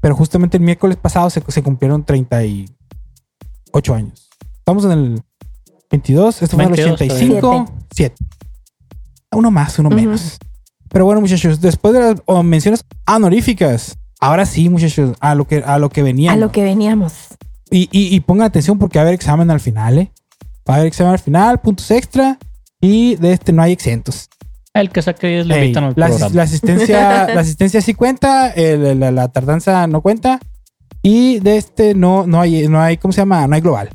[0.00, 4.28] Pero justamente el miércoles pasado se, se cumplieron 38 años.
[4.58, 5.22] Estamos en el
[5.90, 8.14] 22, esto fue en el 22 85, 7.
[9.32, 9.96] Uno más, uno Ujú.
[9.96, 10.38] menos.
[10.88, 15.58] Pero bueno, muchachos, después de las oh, menciones honoríficas, ahora sí, muchachos, a lo que,
[15.58, 16.34] a lo que venían.
[16.34, 17.14] A lo que veníamos.
[17.70, 20.12] Y, y, y pongan atención porque va a haber examen al final, ¿eh?
[20.68, 22.38] Va a haber examen al final, puntos extra.
[22.80, 24.28] Y de este no hay exentos.
[24.72, 26.34] El que saque 10 le invitan al la, programa.
[26.34, 30.40] la asistencia, la asistencia sí cuenta, el- la, la tardanza no cuenta.
[31.02, 33.46] Y de este no, no hay, no hay, ¿cómo se llama?
[33.46, 33.90] No hay global.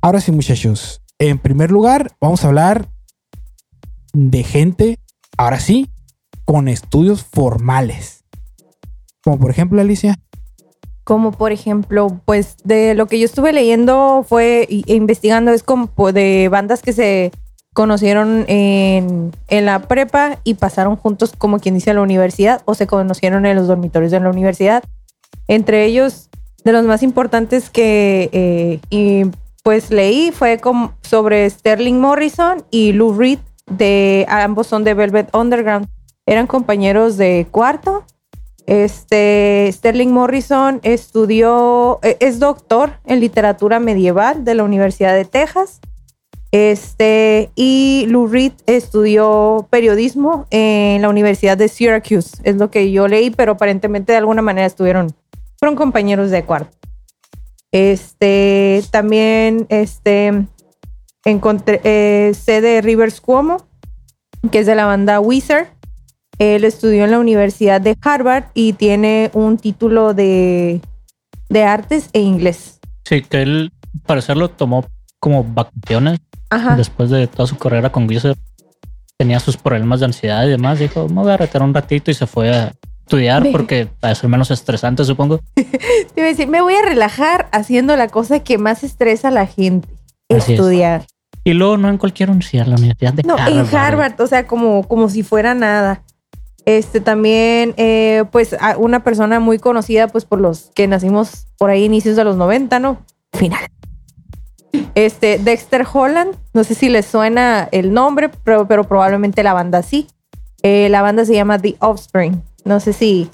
[0.00, 1.00] Ahora sí, muchachos.
[1.18, 2.88] En primer lugar, vamos a hablar
[4.12, 4.98] de gente,
[5.36, 5.88] ahora sí,
[6.44, 8.24] con estudios formales.
[9.22, 10.18] Como por ejemplo, Alicia.
[11.04, 15.88] Como por ejemplo, pues de lo que yo estuve leyendo fue e investigando es como
[16.12, 17.32] de bandas que se
[17.72, 22.86] conocieron en, la prepa y pasaron juntos como quien dice a la universidad o se
[22.86, 24.84] conocieron en los dormitorios de la universidad.
[25.48, 26.28] Entre ellos,
[26.64, 29.24] de los más importantes que eh, y
[29.62, 30.60] pues leí fue
[31.02, 35.88] sobre Sterling Morrison y Lou Reed, de ambos son de Velvet Underground.
[36.26, 38.04] Eran compañeros de cuarto
[38.66, 45.80] este, Sterling Morrison estudió, eh, es doctor en literatura medieval de la Universidad de Texas.
[46.52, 53.08] Este, y Lou Reed estudió periodismo en la Universidad de Syracuse, es lo que yo
[53.08, 55.14] leí, pero aparentemente de alguna manera estuvieron,
[55.58, 56.76] fueron compañeros de cuarto.
[57.72, 60.46] Este, también, este,
[61.24, 63.66] encontré, eh, sé de Rivers Cuomo,
[64.50, 65.68] que es de la banda Weezer.
[66.38, 70.80] Él estudió en la Universidad de Harvard y tiene un título de,
[71.48, 72.80] de artes e inglés.
[73.04, 73.72] Sí, que él,
[74.06, 74.84] parecer, lo tomó
[75.20, 76.76] como vacaciones Ajá.
[76.76, 78.36] después de toda su carrera con Wizard.
[79.18, 80.78] Tenía sus problemas de ansiedad y demás.
[80.78, 84.28] Dijo, me voy a retirar un ratito y se fue a estudiar porque para ser
[84.30, 85.38] menos estresante, supongo.
[85.54, 85.62] Te
[86.16, 89.46] iba a decir, me voy a relajar haciendo la cosa que más estresa a la
[89.46, 89.88] gente.
[90.30, 90.58] Así es.
[90.58, 91.04] estudiar.
[91.44, 93.52] Y luego no en cualquier universidad, la Universidad de No, Harvard.
[93.58, 96.02] en Harvard, o sea, como, como si fuera nada.
[96.64, 101.84] Este también, eh, pues, una persona muy conocida, pues, por los que nacimos por ahí
[101.84, 102.98] inicios de los 90, ¿no?
[103.32, 103.60] Final.
[104.94, 109.82] Este, Dexter Holland, no sé si les suena el nombre, pero, pero probablemente la banda
[109.82, 110.06] sí.
[110.62, 112.40] Eh, la banda se llama The Offspring.
[112.64, 113.28] No sé si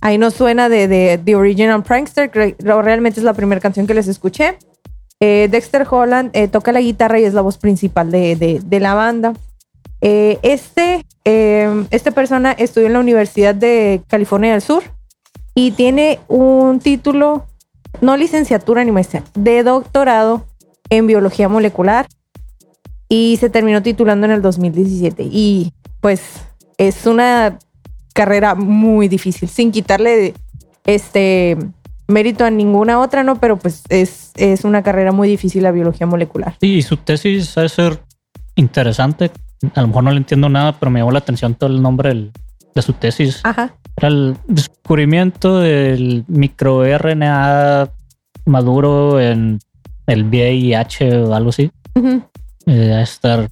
[0.00, 3.86] ahí nos suena de, de The Original Prankster, que re- realmente es la primera canción
[3.86, 4.58] que les escuché.
[5.20, 9.34] Eh, Dexter Holland toca la guitarra y es la voz principal de- de la banda.
[10.06, 14.82] Eh, este, eh, esta persona estudió en la Universidad de California del Sur
[15.54, 17.46] y tiene un título,
[18.02, 20.44] no licenciatura ni maestría, de doctorado
[20.90, 22.06] en biología molecular
[23.08, 25.22] y se terminó titulando en el 2017.
[25.22, 26.20] Y pues
[26.76, 27.58] es una
[28.12, 30.34] carrera muy difícil, sin quitarle
[30.84, 31.56] este
[32.08, 33.40] mérito a ninguna otra, ¿no?
[33.40, 36.58] Pero pues es, es una carrera muy difícil la biología molecular.
[36.60, 38.02] Sí, y su tesis ha de ser
[38.54, 39.30] interesante.
[39.74, 42.10] A lo mejor no le entiendo nada, pero me llamó la atención todo el nombre
[42.10, 42.32] del-
[42.74, 43.40] de su tesis.
[43.44, 43.74] Ajá.
[43.96, 47.88] Era el descubrimiento del microRNA
[48.46, 49.58] maduro en
[50.06, 51.70] el VIH o algo así.
[52.66, 53.48] Eh, a estar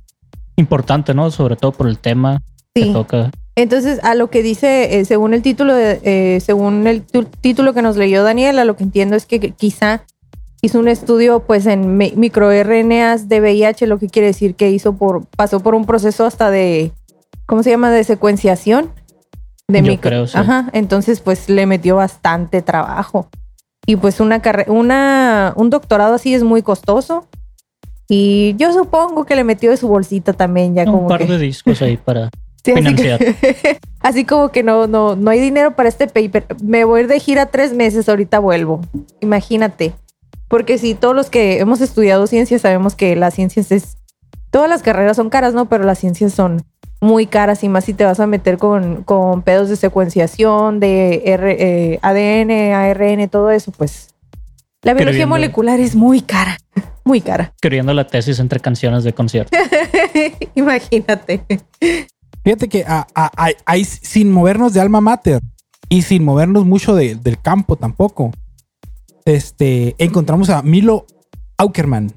[0.57, 1.31] importante, ¿no?
[1.31, 2.43] Sobre todo por el tema
[2.75, 2.93] que Sí.
[2.93, 3.31] toca.
[3.55, 7.75] Entonces, a lo que dice, eh, según el título, de- eh, según el tu- título
[7.75, 10.03] que nos leyó Daniela, lo que entiendo es que que quizá
[10.62, 14.92] hizo un estudio, pues, en mi- microRNAs de VIH, lo que quiere decir que hizo
[14.94, 16.92] por, pasó por un proceso hasta de,
[17.46, 17.90] ¿cómo se llama?
[17.90, 18.90] De secuenciación.
[19.68, 20.38] De Yo micro- creo, sí.
[20.38, 20.68] Ajá.
[20.72, 23.29] Entonces, pues, le metió bastante trabajo.
[23.87, 27.27] Y pues una una, un doctorado así es muy costoso.
[28.09, 31.27] Y yo supongo que le metió de su bolsita también, ya como Un par que-
[31.27, 32.31] de discos ahí para
[32.64, 33.18] Sí, así, Financiar.
[33.18, 36.46] que- así como que no, no, no hay dinero para este paper.
[36.62, 38.83] Me voy a ir de gira tres meses, ahorita vuelvo.
[39.20, 39.94] Imagínate.
[40.53, 43.97] Porque si todos los que hemos estudiado ciencias sabemos que las ciencias es.
[44.51, 45.65] Todas las carreras son caras, ¿no?
[45.71, 46.62] Pero las ciencias son
[47.01, 51.23] muy caras y más si te vas a meter con, con pedos de secuenciación, de
[51.25, 51.57] R-
[51.95, 54.09] eh, ADN, ARN, todo eso, pues.
[54.83, 56.59] La biología molecular es muy cara.
[57.05, 57.53] Muy cara.
[57.57, 59.57] Escribiendo la tesis entre canciones de concierto.
[60.55, 61.43] Imagínate.
[62.45, 65.41] Fíjate que a- a- a- ahí, sin movernos de alma mater
[65.88, 68.31] y sin movernos mucho de- del campo tampoco,
[69.25, 71.07] este, encontramos a Milo
[71.59, 72.13] Aukerman.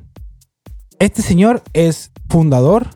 [0.99, 2.87] Este señor es fundador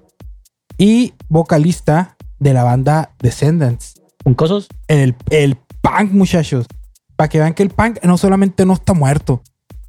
[0.77, 4.01] y vocalista de la banda Descendants.
[4.23, 4.67] ¿Puncosos?
[4.87, 6.65] El, el punk, muchachos.
[7.15, 9.41] Para que vean que el punk no solamente no está muerto.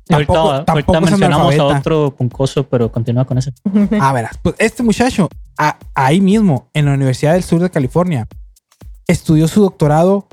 [0.08, 3.52] Ahorita, Tampoco, ahorita tampoco mencionamos a otro puncoso, pero continúa con ese.
[4.00, 8.26] Ah, verás, pues este muchacho, a- ahí mismo, en la Universidad del Sur de California,
[9.06, 10.26] estudió su doctorado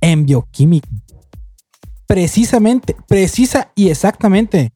[0.00, 0.88] en bioquímica.
[2.06, 4.72] Precisamente, precisa y exactamente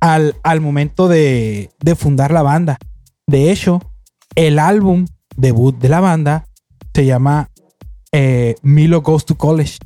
[0.00, 2.78] al, al momento de, de fundar la banda.
[3.26, 3.80] De hecho,
[4.34, 6.44] el álbum debut de la banda
[6.94, 7.48] se llama
[8.12, 9.78] eh, Milo Goes to College.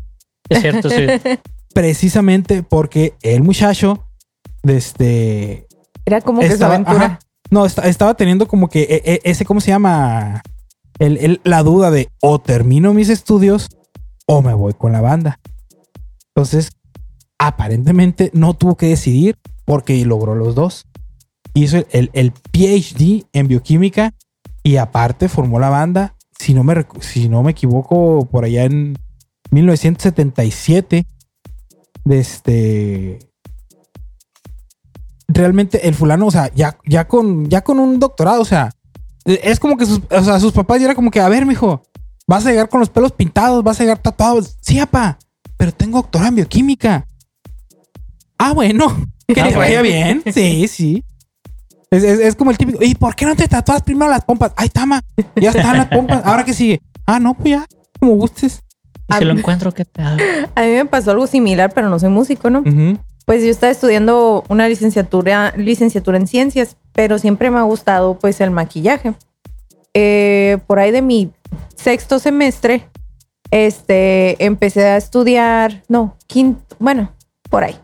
[0.49, 1.07] Es cierto, sí.
[1.75, 4.05] Precisamente porque el muchacho,
[4.63, 5.67] este,
[6.07, 7.05] Era como que su aventura.
[7.05, 7.19] ajá.
[7.51, 10.43] no, esta- estaba teniendo como que e- e- ese, ¿cómo se llama?
[10.99, 13.69] El, el- la duda de o termino mis estudios
[14.27, 15.41] o me voy con la banda.
[16.35, 16.73] Entonces,
[17.39, 20.87] aparentemente no tuvo que decidir porque logró los dos.
[21.55, 24.13] Hizo el, el- PhD en bioquímica
[24.63, 28.97] y aparte formó la banda, si no me, si no me equivoco, por allá en
[29.51, 31.07] 1977.
[32.05, 33.19] De este
[35.29, 38.71] realmente el fulano, o sea, ya, ya con, ya con un doctorado, o sea,
[39.25, 41.83] es como que sus, o sea, sus papás ya era como que, a ver, mijo,
[42.27, 44.43] vas a llegar con los pelos pintados, vas a llegar tatuado.
[44.61, 45.19] Sí, papá,
[45.57, 47.07] pero tengo doctorado en bioquímica.
[48.39, 48.87] Ah, bueno,
[49.29, 49.83] que Ah, te vaya bueno.
[49.83, 50.23] bien.
[50.35, 51.05] Sí, sí.
[51.91, 54.53] Es, es- es como el típico, ¿y por qué no te tatúas primero las pompas?
[54.57, 55.01] Ay, tama,
[55.37, 56.23] ya están las pompas.
[56.25, 56.81] Ahora que sigue.
[57.07, 57.67] Ah, no, pues ya,
[58.01, 58.63] como gustes.
[59.11, 60.17] Y si lo encuentro, ¿qué te hago?
[60.55, 62.65] A mí me pasó algo similar, pero no soy músico, ¿no?
[63.27, 68.41] Pues yo estaba estudiando una licenciatura, licenciatura en ciencias, pero siempre me ha gustado pues
[68.41, 69.15] el maquillaje.
[69.95, 71.31] Eh, por ahí de mi
[71.77, 72.89] sexto semestre,
[73.55, 77.13] este, empecé a estudiar, no, quinto, bueno,
[77.49, 77.77] por ahí.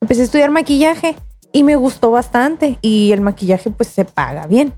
[0.00, 1.16] Empecé a estudiar maquillaje
[1.52, 4.72] y me gustó bastante y el maquillaje pues se paga bien.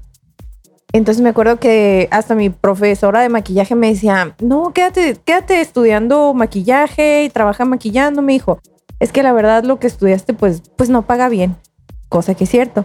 [0.94, 6.32] Entonces me acuerdo que hasta mi profesora de maquillaje me decía, no, quédate, quédate estudiando
[6.32, 8.58] maquillaje y trabaja maquillando, me dijo
[9.00, 11.56] es que la verdad lo que estudiaste pues, pues no paga bien,
[12.08, 12.84] cosa que es cierto.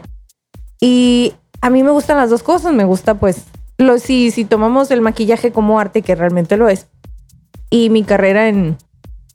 [0.80, 3.46] Y a mí me gustan las dos cosas, me gusta pues,
[3.78, 6.88] lo, si, si tomamos el maquillaje como arte, que realmente lo es,
[7.74, 8.78] y mi carrera en,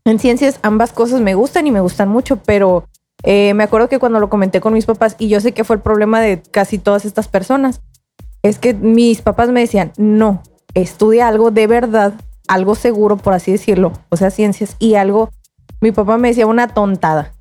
[0.05, 2.85] en ciencias, ambas cosas me gustan y me gustan mucho, pero
[3.25, 5.75] eh, me acuerdo que cuando lo comenté con mis papás, y yo sé que fue
[5.75, 7.81] el problema de casi todas estas personas,
[8.45, 12.13] es que mis papás me decían, no, estudia algo de verdad,
[12.47, 15.31] algo seguro, por así decirlo, o sea, ciencias, y algo
[15.81, 17.33] mi papá me decía una tontada,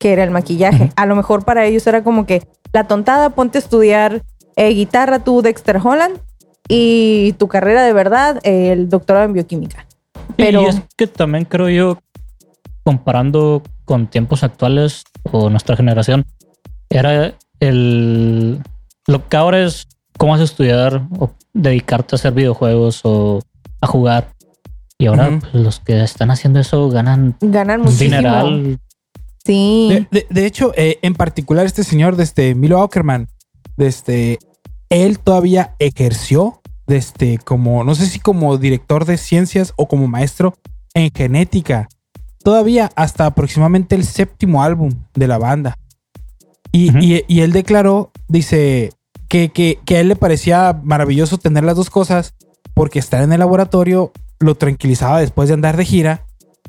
[0.00, 0.90] que era el maquillaje.
[0.96, 2.42] A lo mejor para ellos era como que
[2.72, 4.22] la tontada, ponte a estudiar
[4.56, 6.18] eh, guitarra tú, Dexter Holland,
[6.66, 9.86] y tu carrera de verdad, eh, el doctorado en bioquímica.
[10.36, 11.98] Pero Y es que también creo yo,
[12.82, 16.24] comparando con tiempos actuales o nuestra generación,
[16.90, 18.60] era el...
[19.06, 23.40] Lo que ahora es cómo vas a estudiar o dedicarte a hacer videojuegos o
[23.80, 24.32] a jugar.
[24.98, 28.16] Y ahora pues, los que están haciendo eso ganan ganan un muchísimo.
[28.16, 28.78] dineral.
[29.44, 29.88] Sí.
[29.90, 33.28] De, de- de hecho, eh, en particular este señor, este Milo Aukerman,
[33.76, 34.38] este,
[34.88, 40.54] él todavía ejerció este, como, no sé si como director de ciencias o como maestro
[40.94, 41.88] en genética,
[42.42, 45.76] todavía hasta aproximadamente el séptimo álbum de la banda.
[46.72, 48.90] Y, y- y él declaró, dice,
[49.28, 52.34] que, que, que a él le parecía maravilloso tener las dos cosas
[52.74, 56.26] porque estar en el laboratorio lo tranquilizaba después de andar de gira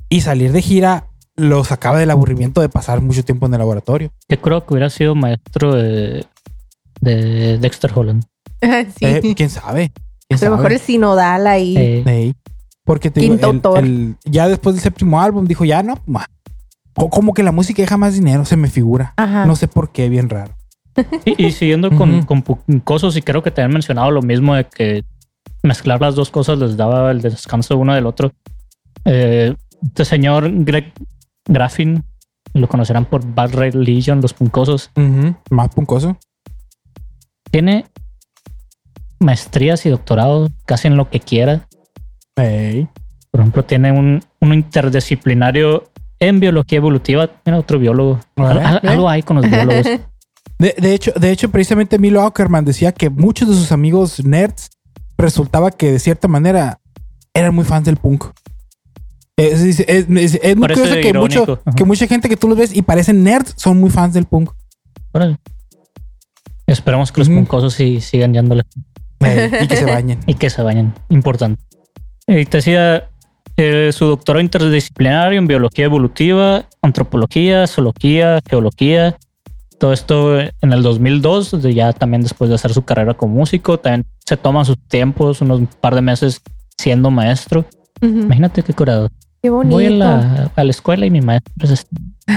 [0.10, 4.12] y salir de gira lo sacaba del aburrimiento de pasar mucho tiempo en el laboratorio.
[4.30, 6.26] Que creo que hubiera sido maestro de,
[7.02, 8.24] de Dexter Holland.
[8.62, 9.06] sí.
[9.06, 9.92] Eh, ¿Quién sabe?
[10.30, 12.34] ¿Quién a lo mejor el sinodal ahí.
[12.84, 13.36] Porque te digo,
[13.78, 16.26] el- ya después del séptimo álbum dijo, ya no, ma.
[16.94, 19.14] Co- como que la música deja más dinero, se me figura.
[19.18, 19.46] Ajá.
[19.46, 20.54] No sé por qué, bien raro.
[21.26, 25.04] Y, y siguiendo con, puncosos, y creo que te han mencionado lo mismo de que
[25.64, 28.32] mezclar las dos cosas les daba el descanso uno del otro.
[29.04, 30.94] Eh, este señor Greg
[31.48, 32.04] Graffin,
[32.54, 34.90] lo conocerán por Bad Religion, los puncosos.
[35.50, 36.18] Más puncoso.
[37.52, 37.86] tiene
[39.20, 41.68] maestrías y doctorados casi en lo que quiera.
[42.36, 47.30] Por ejemplo, tiene un, un interdisciplinario en biología evolutiva.
[47.46, 48.20] Mira, otro biólogo.
[48.36, 48.62] Órale.
[48.62, 49.86] Al- al- algo hay con los biólogos.
[50.58, 54.70] De, de hecho, de hecho, precisamente Milo Ackerman decía que muchos de sus amigos nerds
[55.18, 56.80] resultaba que de cierta manera
[57.34, 58.24] eran muy fans del punk.
[59.36, 62.58] Es, es- es- es- es muy curioso que, mucho, que mucha gente que tú los
[62.58, 64.52] ves y parecen nerds son muy fans del punk.
[65.12, 65.38] Órale.
[66.68, 67.36] Esperemos que los Ujú.
[67.40, 68.64] puncosos sí sigan yéndole
[69.22, 70.20] Eh, y que se bañen.
[70.26, 70.94] y que se vayan.
[71.10, 71.64] Importante.
[72.28, 73.10] Y te decía
[73.58, 79.18] eh, su doctorado interdisciplinario en biología evolutiva, antropología, zoología, geología.
[79.80, 83.80] Todo esto en el 2002, de ya también después de hacer su carrera como músico,
[83.80, 86.42] también se toman sus tiempos, unos par de meses
[86.78, 87.66] siendo maestro.
[88.02, 88.20] Ujú.
[88.20, 89.10] Imagínate qué curado.
[89.42, 89.76] Qué bonito.
[89.76, 91.96] Voy a la, a la escuela y mi maestro es este.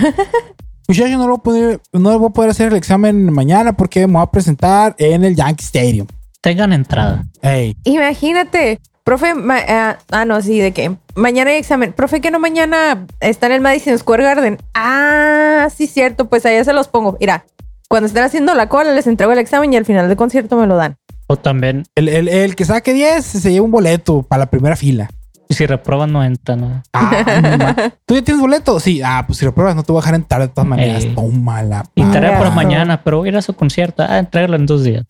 [0.88, 3.74] Muchachos, no lo voy a poder, no lo voy a poder hacer el examen mañana
[3.74, 6.06] porque me voy a presentar en el Yankee Stadium.
[6.40, 7.24] Tengan entrada.
[7.42, 11.92] Ey, Imagínate, profe, ma- ah, ah, no, sí, de que mañana hay examen.
[11.92, 14.58] Profe, que no mañana está en el Madison Square Garden.
[14.74, 17.16] Ah, sí, cierto, pues allá se los pongo.
[17.20, 17.44] Mira,
[17.88, 20.66] cuando estén haciendo la cola, les entrego el examen y al final del concierto me
[20.66, 20.96] lo dan.
[21.26, 24.76] O también, el, el- el que saque 10 se lleva un boleto para la primera
[24.76, 25.10] fila.
[25.50, 26.60] Si reprueban, no entran.
[26.60, 26.82] ¿no?
[26.92, 28.78] Ah, ¿Tú ya tienes boleto?
[28.80, 29.00] Sí.
[29.04, 31.04] Ah, pues si lo pruebas no te voy a dejar entrar de todas maneras.
[31.04, 31.14] Ey.
[31.14, 31.84] Tómala.
[31.94, 32.12] Y pa.
[32.12, 34.02] tarea para mañana, pero voy a ir a su concierto.
[34.06, 35.04] Ah, entregarlo en dos días.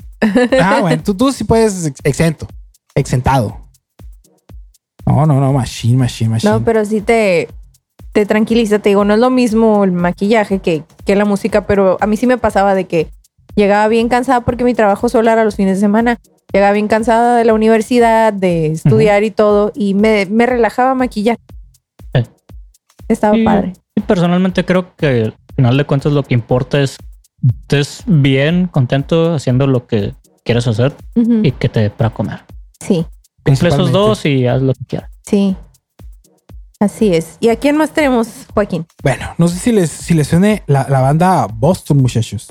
[0.61, 2.47] Ah, bueno, tú, tú sí puedes ex- exento.
[2.95, 3.69] Exentado.
[5.07, 5.53] No, no, no.
[5.53, 6.53] Machine, machine, machine.
[6.53, 7.49] No, pero sí te,
[8.13, 8.79] te tranquiliza.
[8.79, 12.17] Te digo, no es lo mismo el maquillaje que, que la música, pero a mí
[12.17, 13.09] sí me pasaba de que
[13.55, 16.19] llegaba bien cansada porque mi trabajo solo era los fines de semana.
[16.53, 21.39] Llegaba bien cansada de la universidad, de estudiar y todo, y me, me relajaba maquillar.
[22.15, 22.23] Sí.
[23.09, 23.75] Estaba padre.
[23.95, 27.05] Y personalmente creo que al final de cuentas lo que importa es que
[27.49, 30.95] estés bien, contento haciendo lo que quieres hacer
[31.43, 32.41] y que te dé para comer.
[32.81, 33.05] Sí,
[33.45, 35.11] Cumple esos dos y haz lo que quieras.
[35.27, 35.57] sí.
[36.81, 37.39] Así es.
[37.41, 38.87] ¿Y a quién más tenemos, Joaquín?
[39.03, 42.47] Bueno, no sé si les, si les suene la, la banda Boston, muchachos.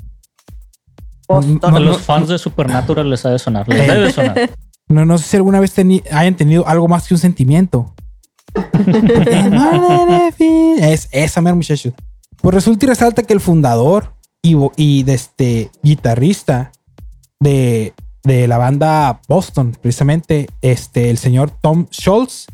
[1.27, 1.59] Boston.
[1.61, 2.03] No, a los no.
[2.03, 3.67] fans de Supernatural les ha de sonar.
[3.67, 3.91] Les Eh.
[3.93, 4.49] debe sonar.
[4.89, 7.93] No, no sé si alguna vez teni- hayan tenido algo más que un sentimiento.
[10.79, 11.93] es esa, mera muchachos.
[12.41, 16.71] Pues resulta y resalta que el fundador y, vo- y de este guitarrista
[17.41, 22.47] de, de la banda Boston, precisamente, este, el señor Tom Schultz,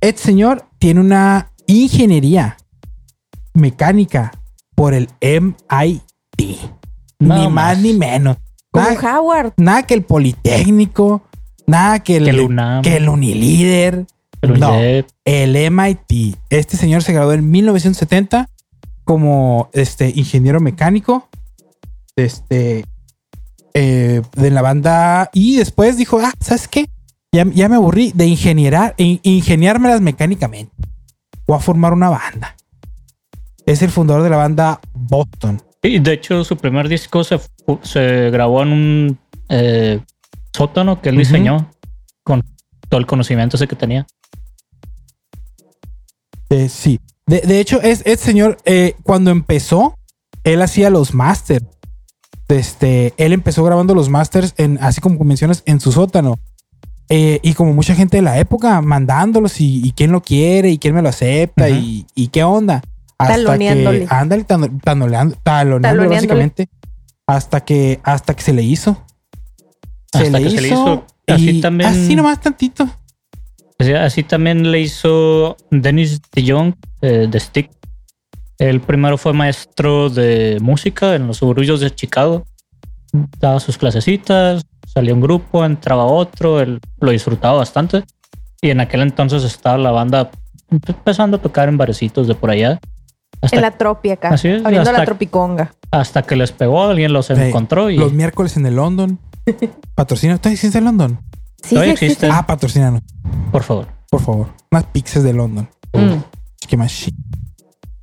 [0.00, 2.56] este señor tiene una ingeniería
[3.54, 4.32] mecánica
[4.74, 6.58] por el MIT.
[7.28, 7.78] Nada ni más más.
[7.78, 8.36] ni menos.
[8.70, 9.52] Como Nada- Howard.
[9.56, 11.22] nada que el Politécnico,
[11.66, 12.82] nada que el, Que el UNAM.
[12.82, 14.06] que el Unilíder,
[14.40, 14.74] Pero no.
[15.24, 16.36] el MIT.
[16.50, 18.48] Este señor se graduó en 1970
[19.04, 21.28] como este ingeniero mecánico
[22.16, 22.84] este
[23.74, 26.88] eh, de la banda y después dijo, ah, ¿sabes qué?
[27.32, 30.72] Ya, ya me aburrí de ingenierar, in- ingeniármelas mecánicamente.
[31.46, 32.54] Voy a formar una banda.
[33.64, 35.62] Es el fundador de la banda Boston.
[35.82, 37.40] Y de hecho, su primer disco se,
[37.82, 39.18] se grabó en un
[39.48, 40.00] eh,
[40.56, 41.70] sótano que él diseñó
[42.22, 42.42] con
[42.88, 44.06] todo el conocimiento ese que tenía.
[46.50, 47.00] Eh, sí.
[47.26, 49.98] De, de hecho, es, este señor, eh, cuando empezó,
[50.44, 51.66] él hacía los masters.
[52.48, 56.38] Este, él empezó grabando los masters en, así como mencionas, en su sótano.
[57.08, 60.78] Eh, y como mucha gente de la época, mandándolos y, y quién lo quiere y
[60.78, 62.82] quién me lo acepta y, y qué onda.
[63.22, 64.06] Hasta Taloneándole.
[64.06, 66.08] que, ándale, tanoleando- Taloneándole.
[66.08, 66.68] básicamente.
[67.26, 69.02] Hasta que, hasta que se le hizo.
[70.12, 71.06] Hasta que se le hizo.
[71.26, 72.88] y Así también- Así nomás tantito.
[73.78, 77.70] Así, así también le hizo Dennis DeJong eh, de Stick.
[78.58, 82.44] El primero fue maestro de música en los suburbios de Chicago.
[83.40, 88.04] Daba sus clasecitas, salía un grupo, entraba otro, él lo disfrutaba bastante.
[88.60, 90.30] Y en aquel entonces estaba la banda
[90.70, 92.78] empezando a tocar en barecitos de por allá.
[93.40, 94.28] Hasta, En la tropi acá.
[94.28, 95.74] Así es, abriendo hasta- la tropiconga.
[95.90, 99.18] hasta que les pegó, alguien los encontró y Los miércoles en el London.
[99.94, 100.38] Patrocina.
[100.38, 101.20] ¿Tú existe en London?
[101.62, 102.28] Sí, Todavía sí existe.
[102.30, 103.02] Ah, patrocínanos,
[103.50, 103.86] por favor.
[104.10, 104.46] por favor.
[104.70, 105.68] Unas pizzas de London.
[105.92, 106.22] Mm.
[106.68, 107.08] Qué más.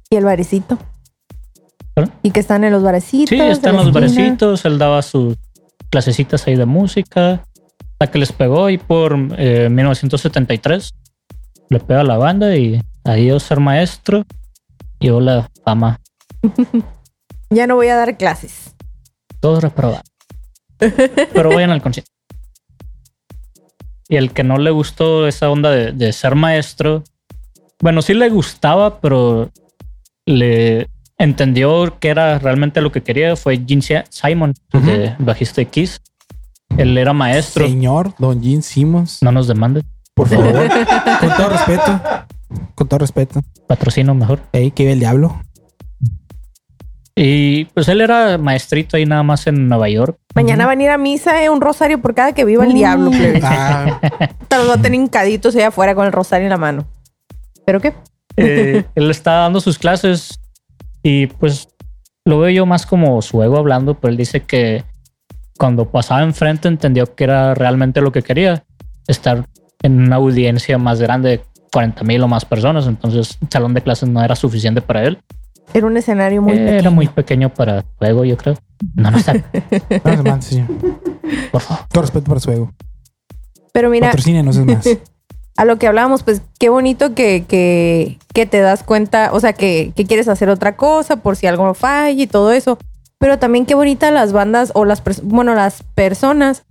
[0.09, 0.77] Y el barecito.
[1.93, 2.13] ¿Perdón?
[2.23, 3.29] Y que están en los barecitos.
[3.29, 3.99] Sí, están los esquina.
[4.07, 5.37] barecitos, él daba sus
[5.89, 7.43] clasecitas ahí de música,
[7.99, 10.93] hasta que les pegó y por eh, 1973
[11.69, 14.23] le pega a la banda y adiós ser maestro,
[14.99, 15.99] llevó la fama,
[17.51, 18.75] Ya no voy a dar clases.
[19.39, 20.03] todos reprobados.
[20.77, 22.11] Pero vayan al concierto.
[24.07, 27.03] Y el que no le gustó esa onda de, de ser maestro,
[27.81, 29.51] bueno, sí le gustaba, pero
[30.25, 34.85] le entendió que era realmente lo que quería, fue Gene Simon, Ujú.
[34.85, 36.01] de bajista de Kiss.
[36.77, 37.67] Él era maestro.
[37.67, 39.83] Señor Don Gene Simmons, No nos demande.
[40.19, 40.69] Por favor.
[41.19, 42.01] con todo respeto.
[42.75, 43.41] Con todo respeto.
[43.67, 44.39] Patrocino mejor.
[44.51, 45.41] Ey, que vive el diablo.
[47.15, 50.17] Y pues él era maestrito ahí nada más en Nueva York.
[50.35, 53.11] Mañana van a ir a misa, eh, un rosario por cada que viva el diablo,
[53.11, 53.41] plebe.
[53.43, 53.99] Ah,
[54.51, 56.85] los va a tener hincaditos allá afuera con el rosario en la mano.
[57.65, 57.93] ¿Pero qué?
[58.37, 60.39] Eh, él estaba dando sus clases
[61.03, 61.67] y pues
[62.25, 64.85] lo veo yo más como su ego hablando, pero él dice que
[65.57, 68.63] cuando pasaba enfrente entendió que era realmente lo que quería,
[69.07, 69.45] estar
[69.83, 73.81] en una audiencia más grande de 40 mil o más personas, entonces el salón de
[73.81, 75.19] clases no era suficiente para él.
[75.73, 76.91] Era un escenario muy Eh, era pequeño.
[76.91, 78.55] muy pequeño para su ego, yo creo.
[78.95, 79.33] No, no está.
[80.03, 80.67] no más, señor.
[81.51, 81.85] Por favor.
[81.91, 82.71] Todo respeto para su ego.
[83.71, 84.87] Pero mira, Patrocínenos es más.
[85.57, 89.53] a lo que hablábamos, pues qué bonito que, que, que te das cuenta, o sea,
[89.53, 92.79] que, que quieres hacer otra cosa por si algo falla y todo eso.
[93.19, 96.63] Pero también qué bonita las bandas o las, bueno, las personas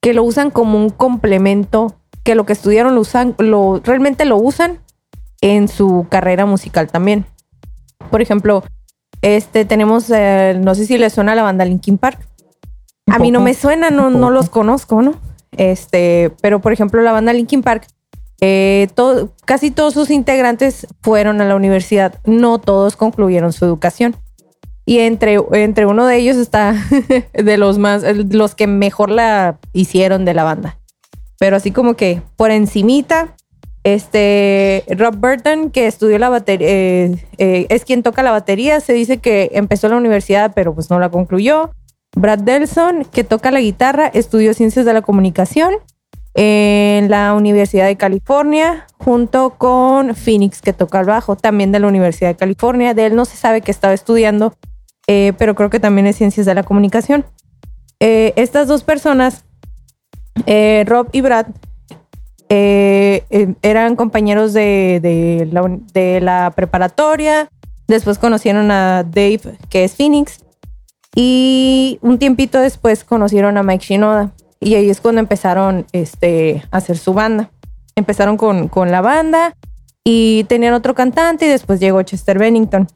[0.00, 1.94] que lo usan como un complemento,
[2.24, 4.78] que lo que estudiaron lo usan, lo, realmente lo usan
[5.40, 7.24] en su carrera musical también.
[8.10, 8.64] Por ejemplo,
[9.22, 12.18] este tenemos, eh, no sé si les suena la banda Linkin Park.
[13.08, 15.14] A mí no me suena, no, no los conozco, ¿no?
[15.56, 17.86] Este, pero por ejemplo, la banda Linkin Park,
[18.40, 22.14] eh, todo- casi todos sus integrantes fueron a la universidad.
[22.24, 24.16] No todos concluyeron su educación.
[24.84, 26.74] Y entre, entre uno de ellos está
[27.34, 30.78] de los más, los que mejor la hicieron de la banda.
[31.42, 33.34] Pero así como que por encimita,
[33.82, 38.92] este Rob Burton, que estudió la batería, eh, eh, es quien toca la batería, se
[38.92, 41.72] dice que empezó la universidad, pero pues no la concluyó.
[42.14, 45.74] Brad Delson, que toca la guitarra, estudió ciencias de la comunicación
[46.34, 51.88] en la Universidad de California, junto con Phoenix, que toca el bajo, también de la
[51.88, 52.94] Universidad de California.
[52.94, 54.54] De él no se sabe que estaba estudiando,
[55.08, 57.24] eh, pero creo que también es ciencias de la comunicación.
[57.98, 59.44] Estas dos personas,
[60.46, 61.46] eh, Rob y Brad,
[62.54, 65.48] eh, eran compañeros de,
[66.22, 67.48] la, preparatoria.
[67.88, 70.40] Después conocieron a Dave, que es Phoenix.
[71.14, 74.32] Y un tiempito después conocieron a Mike Shinoda.
[74.60, 77.50] Y ahí es cuando empezaron este, a hacer su banda.
[77.96, 79.54] Empezaron con, la banda
[80.04, 82.86] y tenían otro cantante y después llegó Chester Bennington.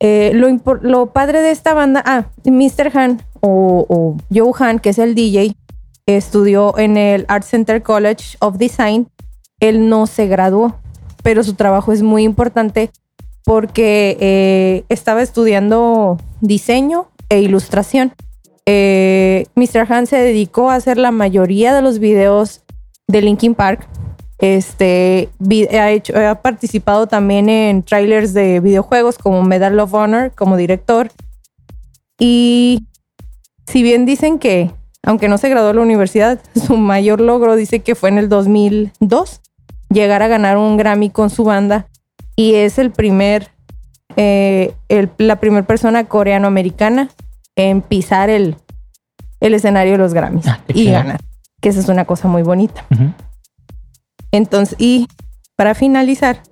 [0.00, 2.96] Eh, lo padre de esta banda, ah, Mr.
[2.96, 5.54] Han o, o Joe Han, que es el DJ,
[6.16, 9.08] estudió en el Art Center College of Design.
[9.60, 10.76] Él no se graduó,
[11.22, 12.90] pero su trabajo es muy importante
[13.44, 18.12] porque eh, estaba estudiando diseño e ilustración.
[18.66, 19.90] Eh, Mr.
[19.90, 22.62] Han se dedicó a hacer la mayoría de los videos
[23.06, 23.88] de Linkin Park.
[24.38, 25.30] Este
[26.14, 31.10] ha participado también en trailers de videojuegos como Medal of Honor como director.
[32.18, 32.86] Y
[33.66, 34.70] si bien dicen que,
[35.08, 38.28] aunque no se graduó de la universidad, su mayor logro dice que fue en el
[38.28, 39.40] 2002
[39.90, 41.86] llegar a ganar un Grammy con su banda
[42.36, 43.48] y es el primer,
[44.16, 47.08] eh, el- la primera persona coreano-americana
[47.56, 48.56] en pisar el,
[49.40, 50.92] el escenario de los Grammys Ah, y chido.
[50.92, 51.20] ganar,
[51.62, 52.84] que esa es una cosa muy bonita.
[54.30, 55.08] Entonces, y
[55.56, 56.42] para finalizar,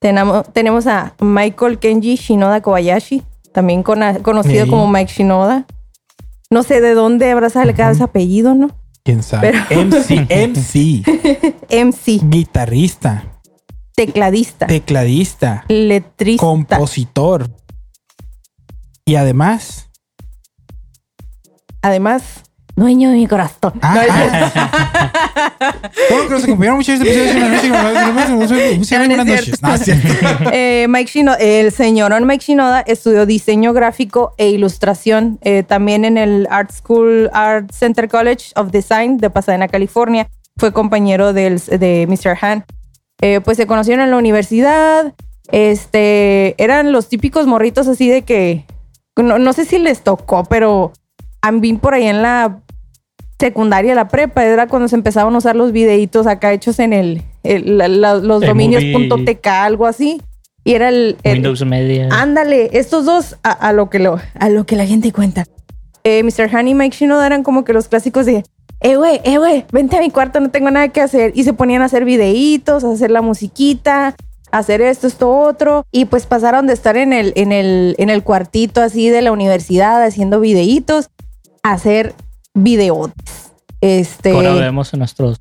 [0.00, 5.66] tenemos, tenemos a Michael Kenji Shinoda Kobayashi, también conocido como Mike Shinoda.
[6.50, 8.70] No sé de dónde habrá sacado ese apellido, ¿no?
[9.04, 9.52] ¿Quién sabe?
[9.68, 11.02] Pero- MC, MC,
[11.68, 13.40] MC, guitarrista,
[13.94, 16.40] tecladista, tecladista, letrista.
[16.44, 17.50] compositor.
[19.04, 19.84] Y además,
[21.80, 22.42] Además,
[22.78, 23.72] dueño de mi corazón.
[23.82, 25.62] Ah, ah.
[26.10, 27.70] Bueno, que nos acompañaron este episodio de una noche.
[27.70, 29.62] Buenas noches.
[29.62, 30.50] No.
[30.52, 36.16] Eh, Mike Shinoda, el señorón Mike Shinoda estudió diseño gráfico e ilustración eh, también en
[36.16, 40.28] el Art School Art Center College of Design de Pasadena, California.
[40.56, 42.36] Fue compañero del, de Mr.
[42.40, 42.64] Han.
[43.20, 45.14] Eh, pues se conocieron en la universidad.
[45.50, 48.64] Este, eran los típicos morritos así de que
[49.16, 50.92] no, no sé si les tocó, pero
[51.40, 52.60] a mí por ahí en la
[53.38, 57.22] secundaria, la prepa, era cuando se empezaban a usar los videitos acá hechos en el,
[57.44, 60.20] el- la- la- los El dominios .tk, algo así.
[60.64, 62.08] Y era el, el- Windows Media.
[62.10, 65.44] Ándale, estos dos a, a lo que lo, a lo que la gente cuenta.
[66.04, 66.54] Eh, Mr.
[66.54, 68.42] Han y Mike Shinoda eran como que los clásicos de,
[68.80, 71.32] eh, güey, eh, güey, vente a mi cuarto, no tengo nada que hacer.
[71.34, 74.14] Y se ponían a hacer videitos, a hacer la musiquita,
[74.50, 75.84] a hacer esto, esto, otro.
[75.92, 79.32] Y pues pasaron de estar en el, en el, en el cuartito así de la
[79.32, 81.08] universidad haciendo videitos
[81.62, 82.14] a hacer
[82.54, 83.52] videotes.
[83.80, 85.40] Este, Ahora vemos en nuestros.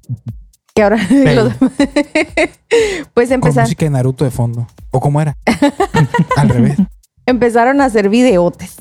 [0.75, 0.97] que ahora
[1.35, 1.53] los-
[3.13, 4.67] pues Con empezar, música de Naruto de fondo.
[4.91, 5.35] ¿O cómo era?
[6.37, 6.77] Al revés.
[7.25, 8.75] empezaron a hacer videotes.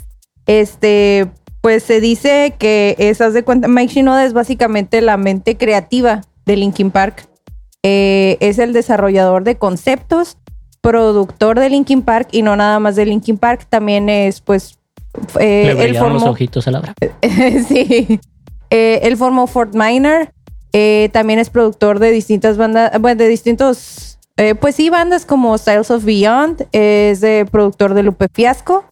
[0.46, 1.26] Este,
[1.60, 6.56] pues se dice que esas de cuenta, Mike Shinoda es básicamente la mente creativa de
[6.56, 7.28] Linkin Park.
[7.82, 10.38] Eh, es el desarrollador de conceptos,
[10.80, 14.78] productor de Linkin Park y no nada más de Linkin Park, también es pues
[15.40, 16.94] eh, Le él brillaron los formó- ojitos a la hora.
[17.68, 18.20] sí.
[18.70, 20.30] Eh, él formó Fort Minor.
[20.72, 25.56] eh, también es productor de distintas bandas, bueno, de distintos, eh, pues sí, bandas como
[25.56, 26.66] Styles of Beyond.
[26.72, 28.84] Es de productor de Lupe Fiasco.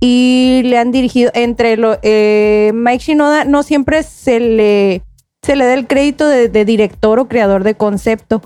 [0.00, 5.02] Y le han dirigido entre lo, eh, Mike Shinoda, no siempre se le,
[5.42, 8.42] se le da el crédito de, de director o creador de concepto,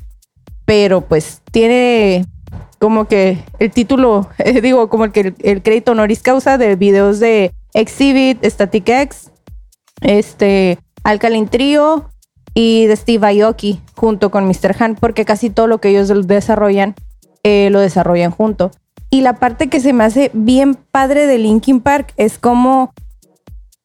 [0.67, 2.27] pero pues tiene
[2.79, 7.21] como que el título, eh, digo, como el, que el crédito honoris causa de videos
[7.21, 9.31] de Exhibit, Static X,
[10.01, 12.11] este, Alkaline Trio
[12.55, 14.75] y de Steve Aoki junto con Mr.
[14.79, 16.95] Han, porque casi todo lo que ellos desarrollan
[17.49, 18.73] eh, lo desarrollan junto.
[19.09, 22.93] Y la parte que se me hace bien padre de Linkin Park es como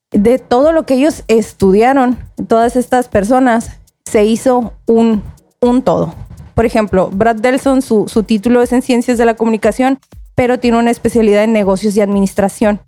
[0.09, 5.21] de todo lo que ellos estudiaron, todas estas personas, se hizo un,
[5.61, 6.15] un todo.
[6.53, 9.99] Por ejemplo, Brad Delson, su, su título es en Ciencias de la Comunicación,
[10.35, 12.81] pero tiene una especialidad en negocios y administración.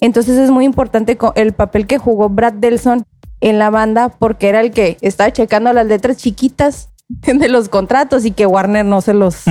[0.00, 3.04] Entonces es muy importante el papel que jugó Brad Delson
[3.40, 8.24] en la banda porque era el que estaba checando las letras chiquitas de los contratos
[8.24, 9.44] y que Warner no se los,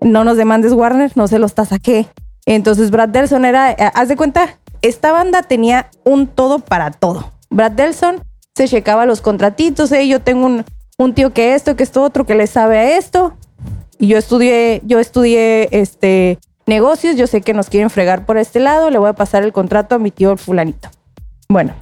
[0.00, 2.06] no nos demandes Warner, no se los tasaqué.
[2.44, 7.32] Entonces Brad Delson era, eh, haz de cuenta, esta banda tenía un todo para todo.
[7.50, 8.22] Brad Delson
[8.54, 10.64] se checaba los contratitos, eh, yo tengo un,
[10.98, 13.34] un tío que esto, que esto otro, que le sabe a esto.
[13.98, 18.60] Y yo estudié, yo estudié este negocios, yo sé que nos quieren fregar por este
[18.60, 20.90] lado, le voy a pasar el contrato a mi tío fulanito.
[21.48, 21.74] Bueno,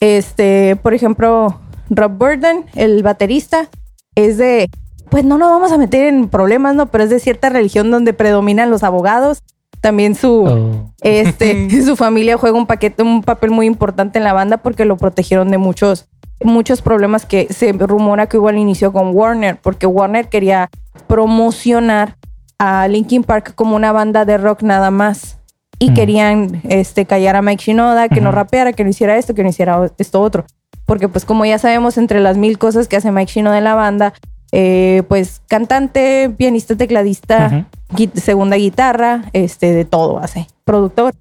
[0.00, 3.68] este, por ejemplo, Rob Burden, el baterista,
[4.14, 4.68] es de,
[5.10, 6.86] pues no nos vamos a meter en problemas, ¿no?
[6.86, 9.42] Pero es de cierta religión donde predominan los abogados.
[9.80, 14.32] También su, Oh, este, su familia juega un paquete, un papel muy importante en la
[14.32, 16.08] banda porque lo protegieron de muchos,
[16.44, 20.70] muchos problemas que se rumora que hubo al inicio con Warner, porque Warner quería
[21.06, 22.16] promocionar
[22.58, 25.38] a Linkin Park como una banda de rock nada más.
[25.78, 25.94] Y Mm.
[25.94, 29.48] querían este, callar a Mike Shinoda, que no rapeara, que no hiciera esto, que no
[29.48, 30.44] hiciera esto otro.
[30.86, 33.74] Porque pues como ya sabemos, entre las mil cosas que hace Mike Shinoda en la
[33.74, 34.12] banda,
[34.52, 41.14] eh, pues cantante, pianista, tecladista, gui- segunda guitarra, este, de todo hace, productor.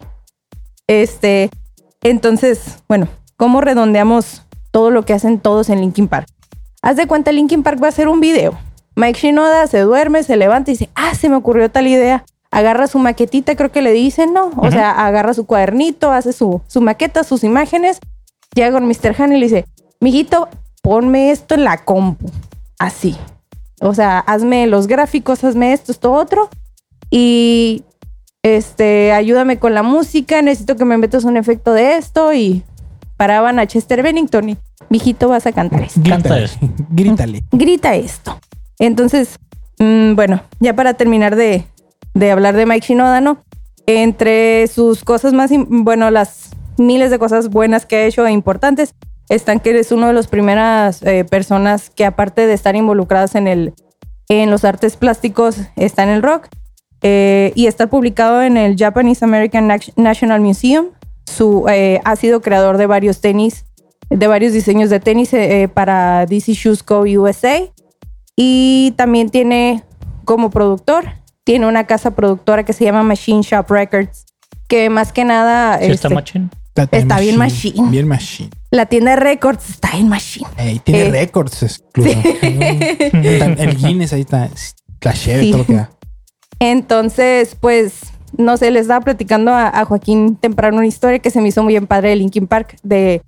[0.88, 1.50] Este,
[2.04, 3.08] entonces, bueno,
[3.38, 6.28] ¿cómo redondeamos todo lo que hacen todos en Linkin Park?
[6.82, 8.58] Haz de cuenta, Linkin Park va a hacer un video.
[8.96, 12.26] Mike Shinoda se duerme, se levanta y dice, ah, se me ocurrió tal idea.
[12.50, 14.52] Agarra su maquetita, creo que le dicen, ¿no?
[14.58, 18.00] O sea, agarra su cuadernito, hace su, su maqueta, sus imágenes.
[18.54, 19.16] Llega con Mr.
[19.18, 19.66] Han y le dice,
[20.02, 20.50] mijito,
[20.82, 22.30] ponme esto en la compu.
[22.78, 23.16] Así.
[23.80, 26.50] O sea, hazme los gráficos, hazme esto, esto, otro.
[27.10, 27.84] Y
[28.44, 32.34] este, ayúdame con la música, necesito que me metas un efecto de esto.
[32.34, 32.64] Y
[33.22, 34.58] paraban a Chester Bennington y,
[34.90, 36.00] mijito, vas a cantar esto.
[36.90, 37.44] Grítale.
[37.52, 38.40] Grita esto.
[38.80, 39.38] Entonces,
[39.78, 41.66] mm, bueno, ya para terminar de,
[42.16, 43.44] de hablar de Mike Shinoda, ¿no?
[43.86, 46.50] Entre sus cosas más, bueno, las
[46.80, 48.96] miles de cosas buenas que ha hecho e importantes,
[49.30, 53.46] están que eres una de las primeras eh, personas que aparte de estar involucradas en
[53.48, 53.74] el
[54.30, 56.48] en los artes plásticos está en el rock
[57.04, 60.88] eh, y está publicado en el Japanese American Nat- National Museum.
[61.26, 63.66] Su, eh, ha sido creador de varios tenis,
[64.10, 67.02] de varios diseños de tenis eh, eh, para DC Shoes Co.
[67.02, 67.60] USA
[68.36, 69.84] y también tiene
[70.26, 71.06] como productor,
[71.44, 74.26] tiene una casa productora que se llama Machine Shop Records,
[74.68, 76.50] que más que nada Sí, está este, machín.
[76.92, 77.90] Está bien machine.
[77.90, 78.50] Bien machine.
[78.72, 80.48] la tienda de records está en Machine.
[80.58, 81.12] Ey, tiene Eh.
[81.12, 81.62] récords.
[81.94, 84.50] Está- El Guinness ahí está.
[85.02, 85.52] La cheve, Sí.
[85.52, 85.90] todo lo que da.
[86.60, 87.94] Entonces, pues,
[88.38, 91.64] no sé, les estaba platicando a, a Joaquín temprano una historia que se me hizo
[91.64, 92.78] muy bien padre de Linkin Park.
[92.84, 93.22] De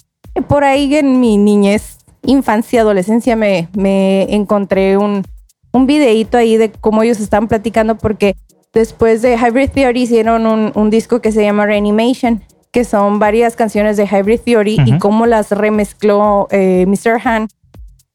[0.47, 5.23] por ahí en mi niñez, infancia, adolescencia, me, me encontré un,
[5.71, 8.35] un videíto ahí de cómo ellos estaban platicando, porque
[8.73, 12.41] después de Hybrid Theory hicieron un, un disco que se llama Reanimation,
[12.71, 17.19] que son varias canciones de Hybrid Theory y cómo las remezcló eh, Mr.
[17.23, 17.47] Han,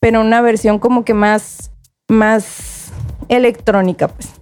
[0.00, 1.70] pero una versión como que más,
[2.08, 2.92] más
[3.28, 4.32] electrónica, pues.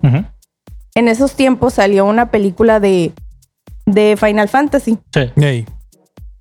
[0.97, 3.12] En esos tiempos salió una película de,
[3.84, 4.99] de Final Fantasy.
[5.12, 5.30] Sí.
[5.36, 5.66] Ey.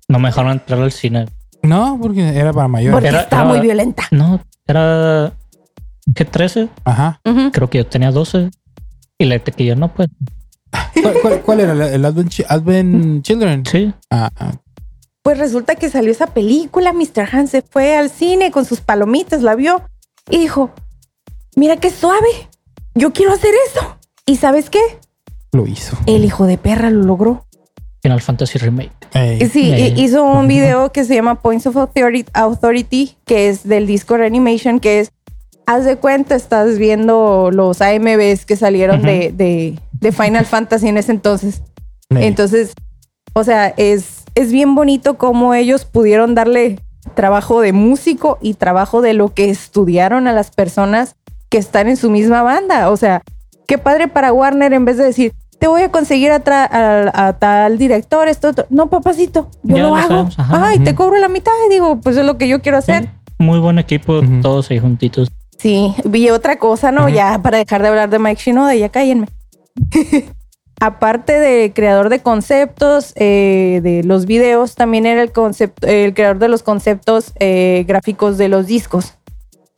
[0.08, 1.26] No me dejaron entrar al cine.
[1.62, 2.94] No, porque era para mayores.
[2.94, 4.04] Porque Era- está era- muy violenta.
[4.10, 5.32] No, era.
[6.14, 6.68] ¿Qué 13?
[6.84, 7.20] Ajá.
[7.52, 8.50] Creo que yo tenía 12.
[9.18, 10.08] Y la que yo no, pues.
[11.02, 11.88] ¿Cuál, cuál- cuál era?
[11.94, 13.64] ¿El Advent Children?
[13.66, 13.92] Sí.
[14.10, 14.52] Ah, ah.
[15.22, 16.92] Pues resulta que salió esa película.
[16.92, 17.28] Mr.
[17.32, 19.82] Han se fue al cine con sus palomitas, la vio
[20.30, 20.70] y dijo:
[21.56, 22.28] Mira qué suave.
[22.94, 23.95] Yo quiero hacer eso.
[24.26, 24.80] ¿Y sabes qué?
[25.52, 25.96] lo hizo.
[26.04, 27.46] El hijo de perra lo logró.
[28.02, 28.90] Final Fantasy Remake.
[29.50, 34.18] Sí, hi- hizo un video que se llama Points of Authority, que es del disco
[34.18, 35.12] Reanimation, que es,
[35.66, 40.98] haz de cuenta, estás viendo los AMVs que salieron de, de- de Final Fantasy en
[40.98, 41.62] ese entonces.
[42.10, 42.74] Entonces,
[43.32, 46.78] o sea, es, es bien bonito cómo ellos pudieron darle
[47.14, 51.16] trabajo de músico y trabajo de lo que estudiaron a las personas
[51.48, 52.90] que están en su misma banda.
[52.90, 53.22] O sea,
[53.66, 57.28] qué padre para Warner en vez de decir, te voy a conseguir a, tra- a-
[57.28, 58.66] a tal director, esto, otro".
[58.70, 60.28] No, papacito, yo Ya lo lo hago.
[60.36, 60.68] ajá.
[60.68, 61.52] Ay, te cobro la mitad.
[61.66, 63.04] Y digo, pues es lo que yo quiero hacer.
[63.04, 63.08] Sí,
[63.38, 65.30] Muy buen equipo, todos ahí juntitos.
[65.58, 67.08] Sí, vi otra cosa, ¿no?
[67.08, 69.26] Ya para dejar de hablar de Mike Shinoda, ya cállenme.
[70.78, 76.38] Aparte de creador de conceptos, eh, de los videos, también era el, concepto, el creador
[76.38, 79.14] de los conceptos eh, gráficos de los discos.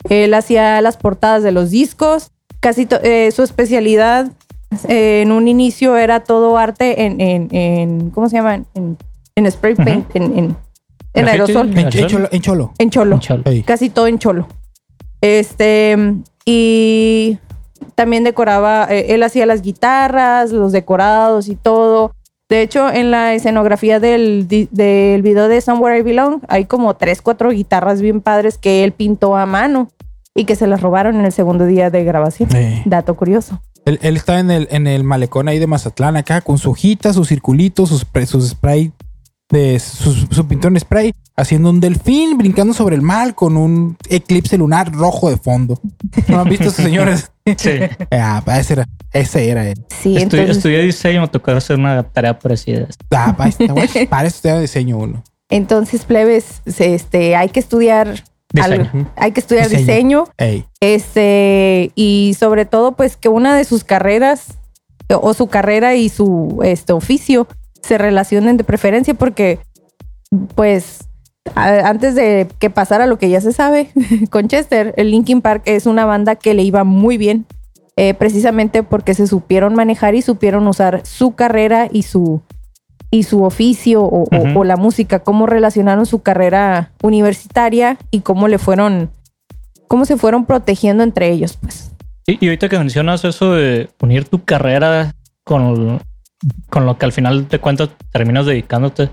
[0.09, 4.31] Él hacía las portadas de los discos, casi to- eh, su especialidad
[4.87, 8.63] eh, en un inicio era todo arte en, en, en- ¿cómo se llama?
[8.73, 8.97] En,
[9.35, 12.73] en spray paint, en, en, aerosol, En, en cholo, en cholo.
[12.77, 13.43] en cholo cholo.
[13.63, 14.47] Casi todo en cholo.
[15.21, 15.97] Este,
[16.45, 17.37] y
[17.95, 22.13] también decoraba, eh, él hacía las guitarras, los decorados y todo.
[22.49, 26.95] De hecho, en la escenografía del, di- del video de Somewhere I Belong, hay como
[26.95, 29.89] tres, cuatro guitarras bien padres que él pintó a mano
[30.39, 32.49] y que se las robaron en el segundo día de grabación.
[32.85, 33.61] Dato curioso.
[33.85, 37.13] Él, él estaba en el, en el malecón ahí de Mazatlán acá con su hojita,
[37.13, 38.91] sus circulitos, sus, spray- sus spray
[39.51, 44.57] de su pintor en spray, haciendo un delfín brincando sobre el mar con un eclipse
[44.59, 45.79] lunar rojo de fondo.
[46.27, 47.31] ¿No han visto esos señores?
[47.57, 47.71] Sí.
[48.11, 49.83] Ah, ese era, ese era él.
[50.03, 52.87] Sí, Estu- entonces, Estudié diseño, me tocó hacer una tarea parecida.
[53.09, 55.23] Ah, para eso te da diseño uno.
[55.49, 58.23] entonces plebes, este, hay que estudiar
[58.53, 58.89] Diseño.
[58.91, 59.09] algo.
[59.15, 60.25] hay que estudiar Diseño.
[60.79, 64.57] Este, y sobre todo, pues que una de sus carreras
[65.09, 67.47] o su carrera y su este, oficio
[67.81, 69.59] se relacionen de preferencia, porque,
[70.55, 71.07] pues,
[71.55, 73.89] antes de que pasara lo que ya se sabe
[74.29, 77.45] con Chester, el Linkin Park es una banda que le iba muy bien,
[77.95, 82.41] eh, precisamente porque se supieron manejar y supieron usar su carrera y su
[83.11, 89.11] y su oficio o, la música, cómo relacionaron su carrera universitaria y cómo le fueron
[89.87, 91.91] cómo se fueron protegiendo entre ellos, pues.
[92.27, 95.99] Y, y ahorita que mencionas eso de unir tu carrera con,
[96.69, 99.09] con lo que al final de cuentas terminas dedicándote,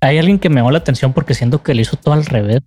[0.00, 2.62] hay alguien que me llamó la atención porque siento que le hizo todo al revés.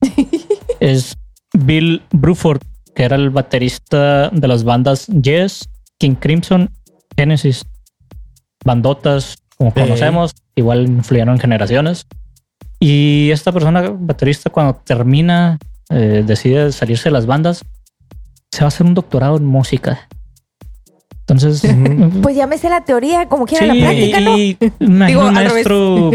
[0.80, 1.16] es
[1.58, 2.60] Bill Bruford,
[2.94, 5.68] que era el baterista de las bandas Yes,
[5.98, 6.70] King Crimson,
[7.16, 7.64] Genesis,
[8.64, 12.06] bandotas como conocemos, igual influyeron en generaciones.
[12.78, 15.58] Y esta persona, baterista, cuando termina,
[15.90, 17.62] eh, decide salirse de las bandas,
[18.50, 20.08] se va a hacer un doctorado en música.
[21.28, 21.62] Entonces.
[22.22, 24.38] Pues ya me sé la teoría, como quiera sí, la práctica, ¿no?
[24.38, 24.56] y
[25.08, 26.10] Digo, un maestro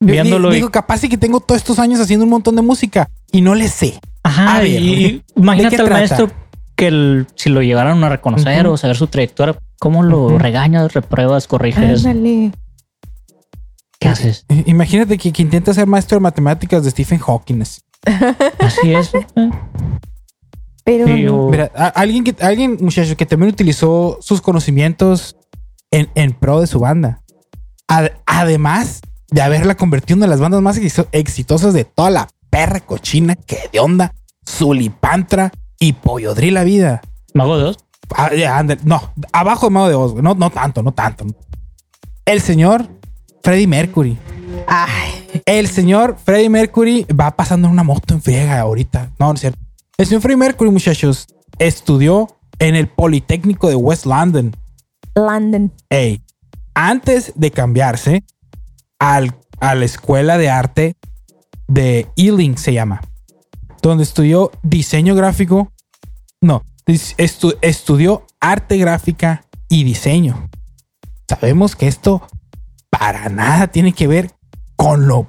[0.00, 3.08] viéndolo y- Digo, capaz y que tengo todos estos años haciendo un montón de música
[3.30, 4.00] y no le sé.
[4.24, 5.94] Ajá, A ver, y ¿de imagínate al trata?
[6.00, 6.30] maestro
[6.74, 8.74] que el- si lo llegaran a reconocer Ujú.
[8.74, 12.06] o saber su trayectoria, ¿cómo lo regañas, repruebas, corriges?
[12.06, 12.52] Ándale.
[13.98, 14.46] ¿Qué haces?
[14.66, 17.62] Imagínate que, que intenta ser maestro de matemáticas de Stephen Hawking.
[17.62, 17.80] así.
[18.94, 19.10] Es.
[20.84, 25.36] Pero Sí, o- Mira, a- alguien que alguien, muchacho, que también utilizó sus conocimientos
[25.90, 27.20] en, en pro de su banda.
[27.88, 29.00] Ad- además
[29.32, 32.78] de haberla convertido en una de las bandas más exi- exitosas de toda la perra
[32.80, 34.14] cochina que de onda,
[34.48, 37.00] Zulipantra y Pollodril la vida.
[37.34, 37.76] Mago de Oz.
[38.16, 38.30] Ah,
[38.84, 41.26] no, abajo de Mago de Oz, no, no tanto, no tanto.
[42.24, 42.88] El señor
[43.42, 44.16] Freddie Mercury.
[44.66, 49.10] ay, El señor Freddie Mercury va pasando en una moto en friega ahorita.
[49.18, 49.58] No, no es cierto.
[49.98, 51.26] El señor Freddie Mercury, muchachos,
[51.58, 54.54] estudió en el Politécnico de West London.
[55.14, 55.72] London.
[55.90, 56.22] Ey,
[56.74, 58.24] antes de cambiarse
[58.98, 60.96] al- a la escuela de arte
[61.68, 63.00] de Ealing, se llama,
[63.82, 65.72] donde estudió diseño gráfico.
[66.40, 70.48] No, estu- estudió arte gráfica y diseño.
[71.28, 72.26] Sabemos que esto
[72.90, 74.30] para nada tiene que ver
[74.76, 75.26] con lo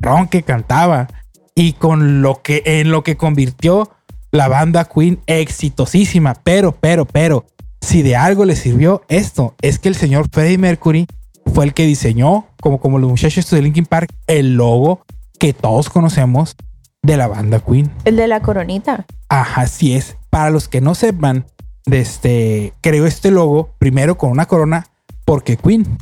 [0.00, 1.08] ron que cantaba
[1.54, 3.90] y con lo que en lo que convirtió
[4.30, 6.34] la banda Queen exitosísima.
[6.42, 7.46] Pero, pero, pero,
[7.80, 11.06] si de algo le sirvió esto, es que el señor Freddie Mercury
[11.54, 15.02] fue el que diseñó, como, como los muchachos de Linkin Park, el logo
[15.38, 16.56] que todos conocemos
[17.02, 17.90] de la banda Queen.
[18.04, 19.06] El de la coronita.
[19.28, 20.16] Ajá, así es.
[20.30, 21.46] Para los que no sepan,
[21.86, 24.86] de este, creó este logo primero con una corona
[25.24, 25.98] porque Queen.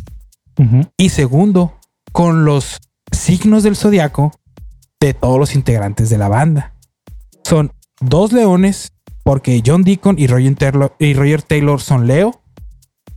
[0.96, 1.78] Y segundo,
[2.12, 2.80] con los
[3.12, 4.32] signos del zodiaco
[5.00, 6.74] de todos los integrantes de la banda.
[7.44, 8.92] Son dos leones,
[9.22, 12.40] porque John Deacon y Roger Taylor, y Roger Taylor son Leo.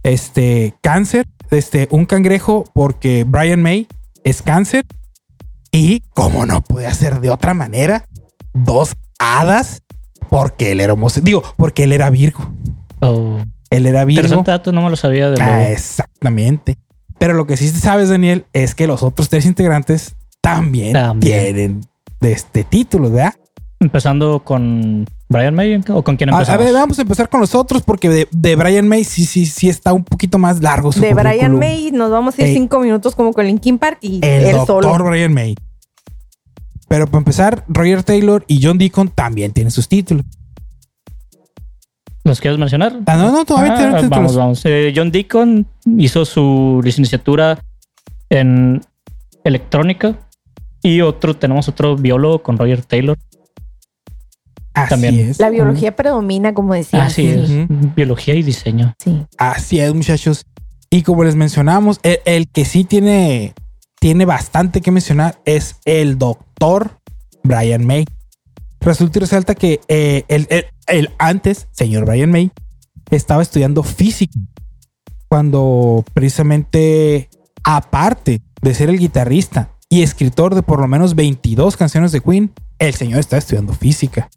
[0.04, 3.88] Este, Cáncer, este, un cangrejo porque Brian May
[4.24, 4.86] es cáncer.
[5.72, 8.06] Y como no puede ser de otra manera,
[8.54, 9.82] dos hadas
[10.30, 11.26] porque él era homosexual.
[11.26, 12.52] Digo, porque él era Virgo.
[13.02, 13.40] Oh,
[13.70, 14.22] Él era Virgo.
[14.22, 16.78] interesante dato, no me lo sabía de Ah, exactamente.
[17.18, 21.44] Pero lo que sí sabes, Daniel, es que los otros tres integrantes también, También.
[21.56, 21.82] tienen
[22.22, 23.34] de este título, ¿verdad?
[23.80, 26.66] Empezando con Brian May o con quién A, a empezamos.
[26.66, 29.70] ver, vamos a empezar con los otros porque de, de Brian May sí, sí, sí
[29.70, 30.92] está un poquito más largo.
[30.92, 31.58] Su De Brian.
[31.58, 32.54] May nos vamos a ir Ey.
[32.56, 35.04] cinco minutos como con Linkin Park y El él doctor solo.
[35.06, 35.56] Brian May.
[36.88, 40.26] Pero para empezar, Roger Taylor y John Deacon también tienen sus títulos.
[42.24, 43.00] ¿Los quieres mencionar?
[43.06, 44.10] Ah, no, no, todavía Ah, tienen títulos.
[44.10, 44.62] vamos, vamos.
[44.66, 45.68] Eh, John Deacon
[45.98, 47.60] hizo su licenciatura
[48.30, 48.82] en
[49.44, 50.16] electrónica
[50.82, 53.18] y otro, tenemos otro biólogo con Roger Taylor.
[54.74, 55.20] Así también.
[55.30, 55.40] es.
[55.40, 57.06] La biología predomina, como decía.
[57.06, 57.50] Así es,
[57.96, 58.94] biología y diseño.
[59.04, 59.26] Sí.
[59.38, 60.46] Así es, muchachos.
[60.90, 63.54] Y como les mencionamos, el, el que sí tiene,
[64.00, 67.00] tiene bastante que mencionar es el doctor
[67.44, 68.06] Brian May.
[68.82, 72.52] Resulta y resalta que eh, el, el- el antes, señor Brian May,
[73.12, 74.40] estaba estudiando física.
[75.28, 77.30] Cuando precisamente,
[77.64, 82.52] aparte de ser el guitarrista y escritor de por lo menos 22 canciones de Queen,
[82.80, 84.30] el señor estaba estudiando física.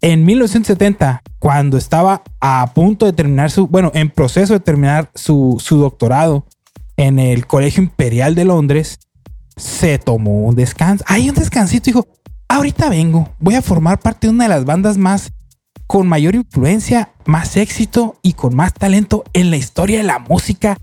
[0.00, 5.56] En 1970, cuando estaba a punto de terminar su, bueno, en proceso de terminar su,
[5.64, 6.46] su doctorado
[6.96, 9.00] en el Colegio Imperial de Londres,
[9.56, 11.04] se tomó un descanso.
[11.08, 12.06] Hay un descansito, dijo,
[12.48, 15.32] ahorita vengo, voy a formar parte de una de las bandas más
[15.88, 20.76] con mayor influencia, más éxito y con más talento en la historia de la música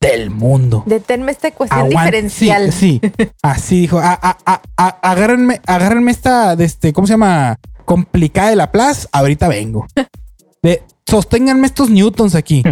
[0.00, 0.82] del mundo.
[0.86, 2.70] Deténme esta Aguan- diferencial.
[2.72, 3.12] Sí, sí.
[3.42, 3.98] Así dijo.
[3.98, 7.56] "A- a- a- a- agárrenme, agárrenme esta, de este, ¿cómo se llama?
[7.86, 9.08] Complicada de la plaza.
[9.12, 9.86] Ahorita vengo.
[10.62, 12.62] De, sosténganme estos newtons aquí.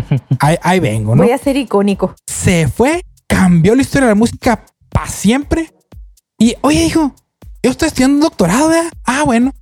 [0.40, 1.22] Ahí, ahí vengo, ¿no?
[1.22, 2.14] Voy a ser icónico.
[2.26, 5.70] Se fue, cambió la historia de la música para siempre.
[6.38, 7.14] Y, oye, dijo,
[7.62, 8.90] yo estoy estudiando un doctorado, ¿verdad?
[9.04, 9.52] Ah, bueno,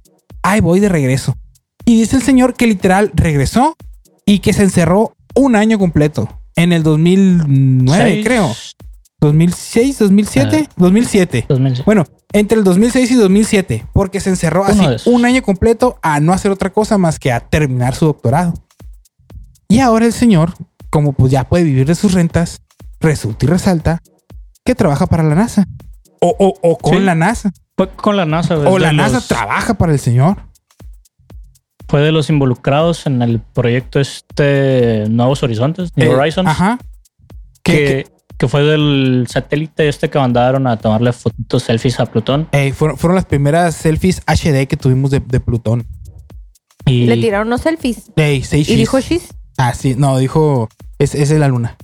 [0.43, 1.37] ahí voy de regreso.
[1.85, 3.77] Y dice el señor que literal regresó
[4.25, 6.29] y que se encerró un año completo.
[6.57, 8.25] En el 2009, Seis.
[8.25, 8.53] creo.
[9.21, 11.47] 2006, 2007, 2007.
[11.49, 11.83] 2000.
[11.85, 14.81] Bueno, entre el 2006 y 2007, porque se encerró así
[15.11, 18.55] un año completo a no hacer otra cosa más que a terminar su doctorado.
[19.69, 20.55] Y ahora el señor,
[20.91, 22.61] como pues ya puede vivir de sus rentas,
[23.01, 24.03] resulta y resalta
[24.65, 25.67] que trabaja para la NASA.
[26.21, 27.01] O, o- o con Sí.
[27.01, 27.51] la NASA.
[27.77, 28.57] Fue con la NASA.
[28.59, 30.37] O la NASA los- trabaja para el señor.
[31.89, 36.49] Fue de los involucrados en el proyecto este Nuevos Horizontes, New Eh, Horizons.
[36.49, 36.79] Ajá.
[37.63, 38.12] Que, que,
[38.43, 42.49] que fue del satélite este que mandaron a tomarle fotos selfies a Plutón.
[42.51, 45.87] eh, fueron, fueron las primeras selfies HD que tuvimos de, de Plutón.
[46.87, 48.11] Y Le tiraron unos selfies.
[48.17, 49.29] Seis Y dijo Shis.
[49.59, 50.69] Ah, sí, no, dijo.
[50.99, 51.77] Es, es la luna.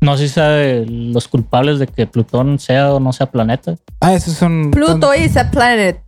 [0.00, 3.74] no sé si sabe los culpables de que Plutón sea o no sea planeta.
[4.00, 4.70] Ah, esos son.
[4.70, 6.02] Pluto son- is a planet.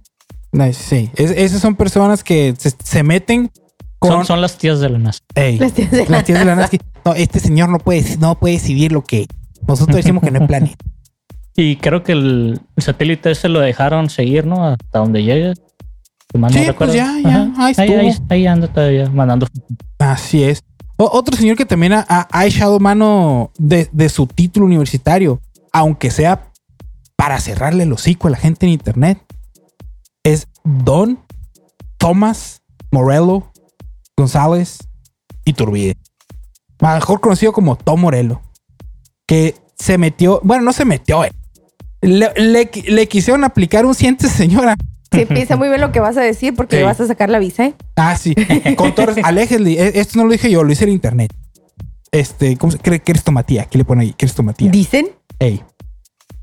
[0.52, 1.10] Nice, sí.
[1.16, 3.50] Es- esas son personas que se, se meten
[3.98, 4.10] con.
[4.12, 5.18] Son, son las tías de la NASA.
[5.34, 8.38] Ey, Las tías de las tías de la NASA No, este señor no puede, no
[8.38, 9.26] puede decidir lo que.
[9.66, 10.76] Nosotros decimos que no es planeta.
[11.54, 14.64] Y creo que el, satélite ese lo dejaron seguir, ¿no?
[14.66, 15.54] Hasta donde llegue.
[16.32, 16.76] Si no Sí, recuerdo.
[16.78, 17.66] pues ya, ya, Ajá.
[17.66, 18.26] ahí ahí, estuvo.
[18.30, 19.46] ahí anda todavía mandando.
[19.98, 20.62] Así es.
[20.96, 25.40] O- otro señor que también ha, ha- ha echado mano de, de su título universitario,
[25.72, 26.50] aunque sea
[27.16, 29.18] para cerrarle el hocico a la gente en internet,
[30.24, 31.18] es Don
[31.98, 33.52] Thomas Morello
[34.16, 34.78] González
[35.44, 35.96] Iturbide.
[36.80, 38.40] Mejor conocido como Tom Morello.
[39.32, 41.32] Que se metió, bueno, no se metió, eh.
[42.02, 44.76] Le, le- le quisieron aplicar un ciente, señora.
[45.10, 47.38] Sí, piensa muy bien lo que vas a decir porque le vas a sacar la
[47.38, 47.74] visa, ¿eh?
[47.96, 48.34] Ah, sí.
[48.76, 49.72] Con Torres, aléjenle.
[49.72, 51.32] E- Esto no lo dije yo, lo hice en internet.
[52.10, 53.64] Este, ¿cómo se cree que eres tomatía?
[53.64, 54.12] ¿Qué le pone ahí?
[54.18, 54.70] ¿Qué eres tomatía?
[54.70, 55.08] Dicen.
[55.38, 55.62] Ey.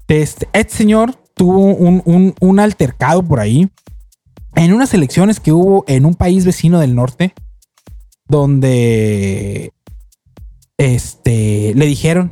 [0.07, 3.69] Este, este señor tuvo un, un- un altercado por ahí
[4.55, 7.35] en unas elecciones que hubo en un país vecino del norte,
[8.27, 9.73] donde
[10.79, 12.31] este le dijeron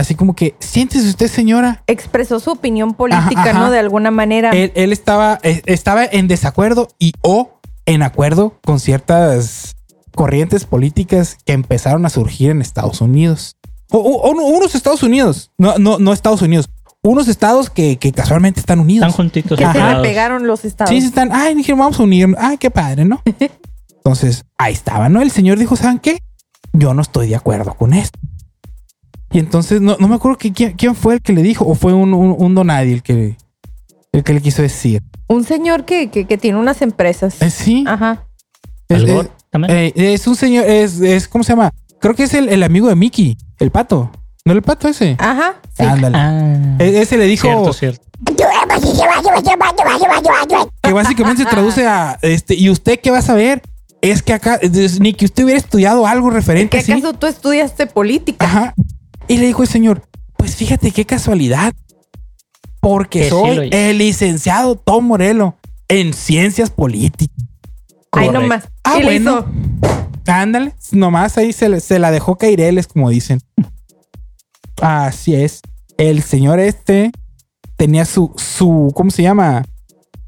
[0.00, 1.82] así como que siéntese usted, señora.
[1.86, 3.58] Expresó su opinión política, Ajá, ajá.
[3.60, 3.70] ¿no?
[3.70, 4.50] De alguna manera.
[4.50, 9.76] Él, él estaba, eh, estaba en desacuerdo y o en acuerdo con ciertas
[10.14, 13.56] corrientes políticas que empezaron a surgir en Estados Unidos.
[13.90, 16.68] O, o- o no, unos Estados Unidos, no, no, no Estados Unidos,
[17.02, 19.06] unos estados que, que casualmente están unidos.
[19.06, 19.56] Están juntitos.
[19.58, 20.90] que se le pegaron los estados.
[20.90, 21.30] Sí, sí están.
[21.32, 22.34] Ay, dijeron, vamos a unir.
[22.38, 23.22] Ay, qué padre, ¿no?
[23.98, 25.22] Entonces, ahí estaba, ¿no?
[25.22, 26.18] El señor dijo, ¿saben qué?
[26.72, 28.18] Yo no estoy de acuerdo con esto.
[29.32, 31.74] Y entonces, no, no me acuerdo que, quién, quién fue el que le dijo, o
[31.74, 33.36] fue un, un, un donadie el que,
[34.12, 35.02] el que le quiso decir.
[35.28, 37.40] Un señor que, que, que tiene unas empresas.
[37.42, 37.84] Eh, sí.
[37.86, 38.24] Ajá.
[38.88, 39.74] Es, es- también.
[39.76, 41.72] eh, es un señor, es, es, ¿cómo se llama?
[42.00, 44.10] creo que es el, el amigo de Mickey, el pato.
[44.44, 45.16] ¿No el pato ese?
[45.18, 45.56] Ajá.
[45.76, 45.82] Sí.
[45.82, 46.16] Ándale.
[46.16, 48.06] Ah, E- Ese le dijo cierto, cierto.
[50.82, 53.62] que básicamente se traduce a este, ¿y usted qué va a saber?
[54.02, 56.92] Es que acá, es- ni que usted hubiera estudiado algo referente ¿Qué así.
[56.92, 58.44] acaso tú estudiaste política?
[58.46, 58.74] Ajá.
[59.28, 60.02] Y le dijo el señor,
[60.36, 61.74] pues fíjate qué casualidad.
[62.80, 65.56] Porque Que soy el licenciado Tom Morello
[65.88, 67.36] en ciencias políticas.
[68.12, 68.40] Ahí Correcto.
[68.40, 68.68] nomás.
[68.84, 69.38] Ah, bueno.
[69.40, 69.46] hizo,
[70.26, 73.40] Ándale, nomás ahí se, se la dejó caireles, como dicen.
[74.80, 75.60] Así es.
[75.98, 77.12] El señor este
[77.76, 79.64] tenía su, su, ¿cómo se llama?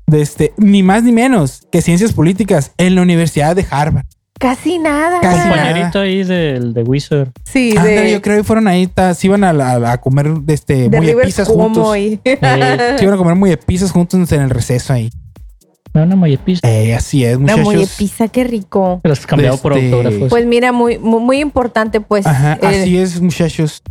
[0.07, 4.07] De este, ni más ni menos que ciencias políticas en la Universidad de Harvard.
[4.39, 5.21] Casi nada.
[5.21, 5.51] Casi nada.
[5.51, 7.29] Compañerito ahí del de Wizard.
[7.45, 11.27] Sí, de, yo creo que fueron ahí, se iban a, comer este, de muy River
[11.27, 11.97] pizzas Cuomo juntos.
[11.99, 12.39] y- Eh,
[12.99, 15.11] Se iban a comer muy pizzas juntos en el receso ahí.
[15.95, 16.69] una mollepista.
[16.71, 17.65] Eh, así es, Una muchachos.
[17.65, 19.01] mollepizza, qué rico.
[19.03, 20.29] Es cambiado por Este- autógrafos.
[20.31, 22.25] Pues mira, muy, muy, muy importante, pues.
[22.27, 23.83] Ajá, eh, así es, muchachos.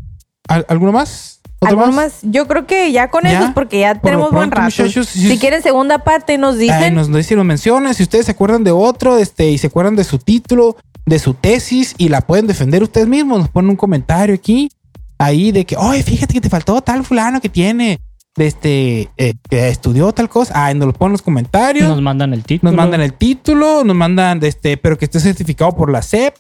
[0.48, 1.37] ¿Al- ¿Alguno más?
[1.60, 2.20] ¿Otro ¿Algo más?
[2.22, 3.40] Yo creo que ya con ¿Ya?
[3.40, 4.64] eso, porque ya Por tenemos lo buen rato.
[4.66, 6.94] muchachos, si- si quieren segunda parte, nos Ay, dicen.
[6.96, 7.94] nos, nos dicen, nos mencionan.
[7.96, 11.34] Si ustedes se acuerdan de otro este, y se acuerdan de su título, de su
[11.34, 14.70] tesis y la pueden defender ustedes mismos, nos ponen un comentario aquí,
[15.18, 18.00] ahí de que, oye, fíjate que te faltó tal fulano que tiene,
[18.36, 20.54] de este, eh, que estudió tal cosa.
[20.68, 21.90] Ah, nos lo ponen en los comentarios.
[21.90, 22.72] Nos mandan el título.
[22.72, 26.36] Nos mandan el título, nos mandan, de este, pero que esté certificado por la SEP.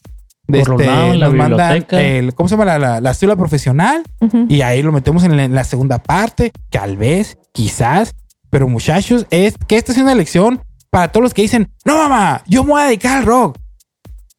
[0.48, 2.66] De Por este, lados, la nos mandan el, ¿cómo se llama?
[2.66, 4.04] La, la, la cédula profesional.
[4.22, 4.45] Ujú.
[4.48, 6.52] Y ahí lo metemos en la, en la segunda parte.
[6.70, 8.16] Tal vez, quizás.
[8.50, 12.43] Pero muchachos, es que esta es una lección para todos los que dicen, no mamá,
[12.48, 13.58] yo me voy a dedicar al rock.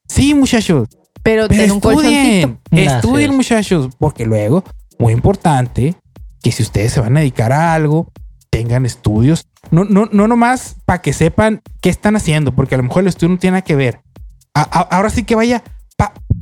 [0.09, 0.89] Sí, muchachos.
[1.23, 2.59] Pero, Pero un estudien.
[2.71, 3.91] Estudien, muchachos.
[3.99, 4.65] Porque luego,
[4.99, 5.95] muy importante,
[6.43, 8.11] que si ustedes se van a dedicar a algo,
[8.51, 9.47] tengan estudios.
[9.71, 13.09] No, no, no nomás para que sepan qué están haciendo, porque a lo mejor el
[13.09, 14.01] estudio no tiene nada que ver.
[14.55, 15.63] A- a- ahora sí que vaya,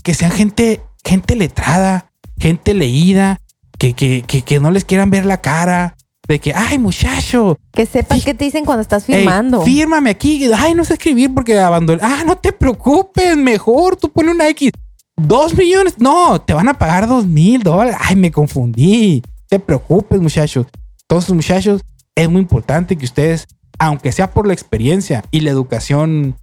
[0.02, 3.40] que sean gente, gente letrada, gente leída,
[3.78, 5.96] que, que, que, que no les quieran ver la cara.
[6.28, 9.62] De que, ay, muchacho, Que sepas qué te dicen cuando estás Ey, firmando.
[9.62, 10.50] fírmame aquí.
[10.56, 12.00] Ay, no sé escribir porque abandoné.
[12.02, 13.36] Ah, no te preocupes.
[13.36, 14.72] Mejor tú pones una X.
[15.16, 15.94] Dos millones.
[15.98, 17.94] No, te van a pagar dos mil dólares.
[18.00, 19.22] Ay, me confundí.
[19.48, 20.66] Te preocupes, muchachos.
[21.08, 21.82] Entonces, muchachos,
[22.16, 23.46] es muy importante que ustedes,
[23.78, 26.36] aunque sea por la experiencia y la educación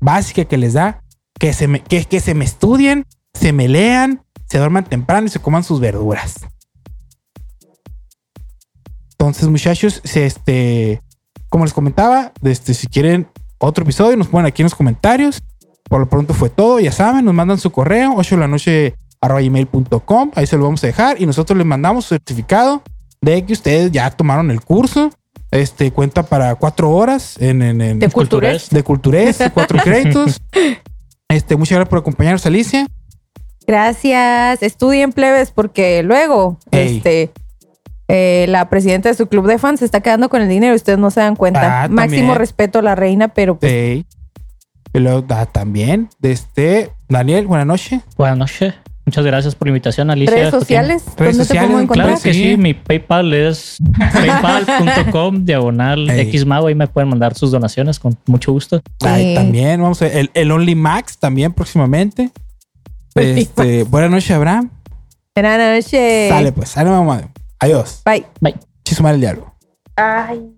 [0.00, 1.00] básica que les da,
[1.38, 5.30] que se me, que, que se me estudien, se me lean, se duerman temprano y
[5.30, 6.36] se coman sus verduras.
[9.12, 11.02] Entonces, muchachos, este,
[11.48, 13.28] como les comentaba, este, si quieren
[13.58, 15.42] otro episodio, nos ponen aquí en los comentarios.
[15.88, 18.94] Por lo pronto fue todo, ya saben, nos mandan su correo, 8 de la noche
[19.20, 22.82] gmail.com, ahí se lo vamos a dejar y nosotros les mandamos su certificado
[23.20, 25.10] de que ustedes ya tomaron el curso.
[25.50, 28.68] Este cuenta para cuatro horas en, en, en- De culturas.
[28.70, 30.40] de Culturés, cuatro créditos.
[31.28, 32.86] Este, muchas gracias por acompañarnos, Alicia.
[33.66, 34.62] Gracias.
[34.62, 36.96] Estudien plebes porque luego Ey.
[36.96, 37.30] este
[38.08, 40.76] eh, la presidenta de su club de fans se está quedando con el dinero y
[40.76, 41.84] ustedes no se dan cuenta.
[41.84, 42.38] Ah, Máximo también.
[42.38, 44.06] respeto a la reina, pero pues, Ey.
[44.94, 48.00] Luego ah, también, de este, Daniel, buenas noches.
[48.16, 48.74] Buenas noches.
[49.08, 50.34] Muchas gracias por la invitación, Alicia.
[50.36, 52.06] redes sociales, Redes ¿dónde te sociales, podemos encontrar?
[52.08, 52.42] Claro que Sí.
[52.50, 53.78] sí, mi PayPal es
[54.12, 56.66] paypal.com diagonal xmago.
[56.66, 58.82] Ahí me pueden mandar sus donaciones con mucho gusto.
[59.00, 59.34] Ay, Sí.
[59.34, 62.30] también, vamos a ver, el, el Only Max también próximamente.
[63.14, 64.70] Este, buenas noches, Abraham.
[65.34, 66.28] Buenas noches.
[66.28, 67.30] Sale pues, sale mamá.
[67.60, 68.02] Adiós.
[68.04, 68.26] Bye.
[68.42, 68.56] Bye.
[68.84, 69.54] Chisumar el diálogo.
[69.96, 70.57] Ay.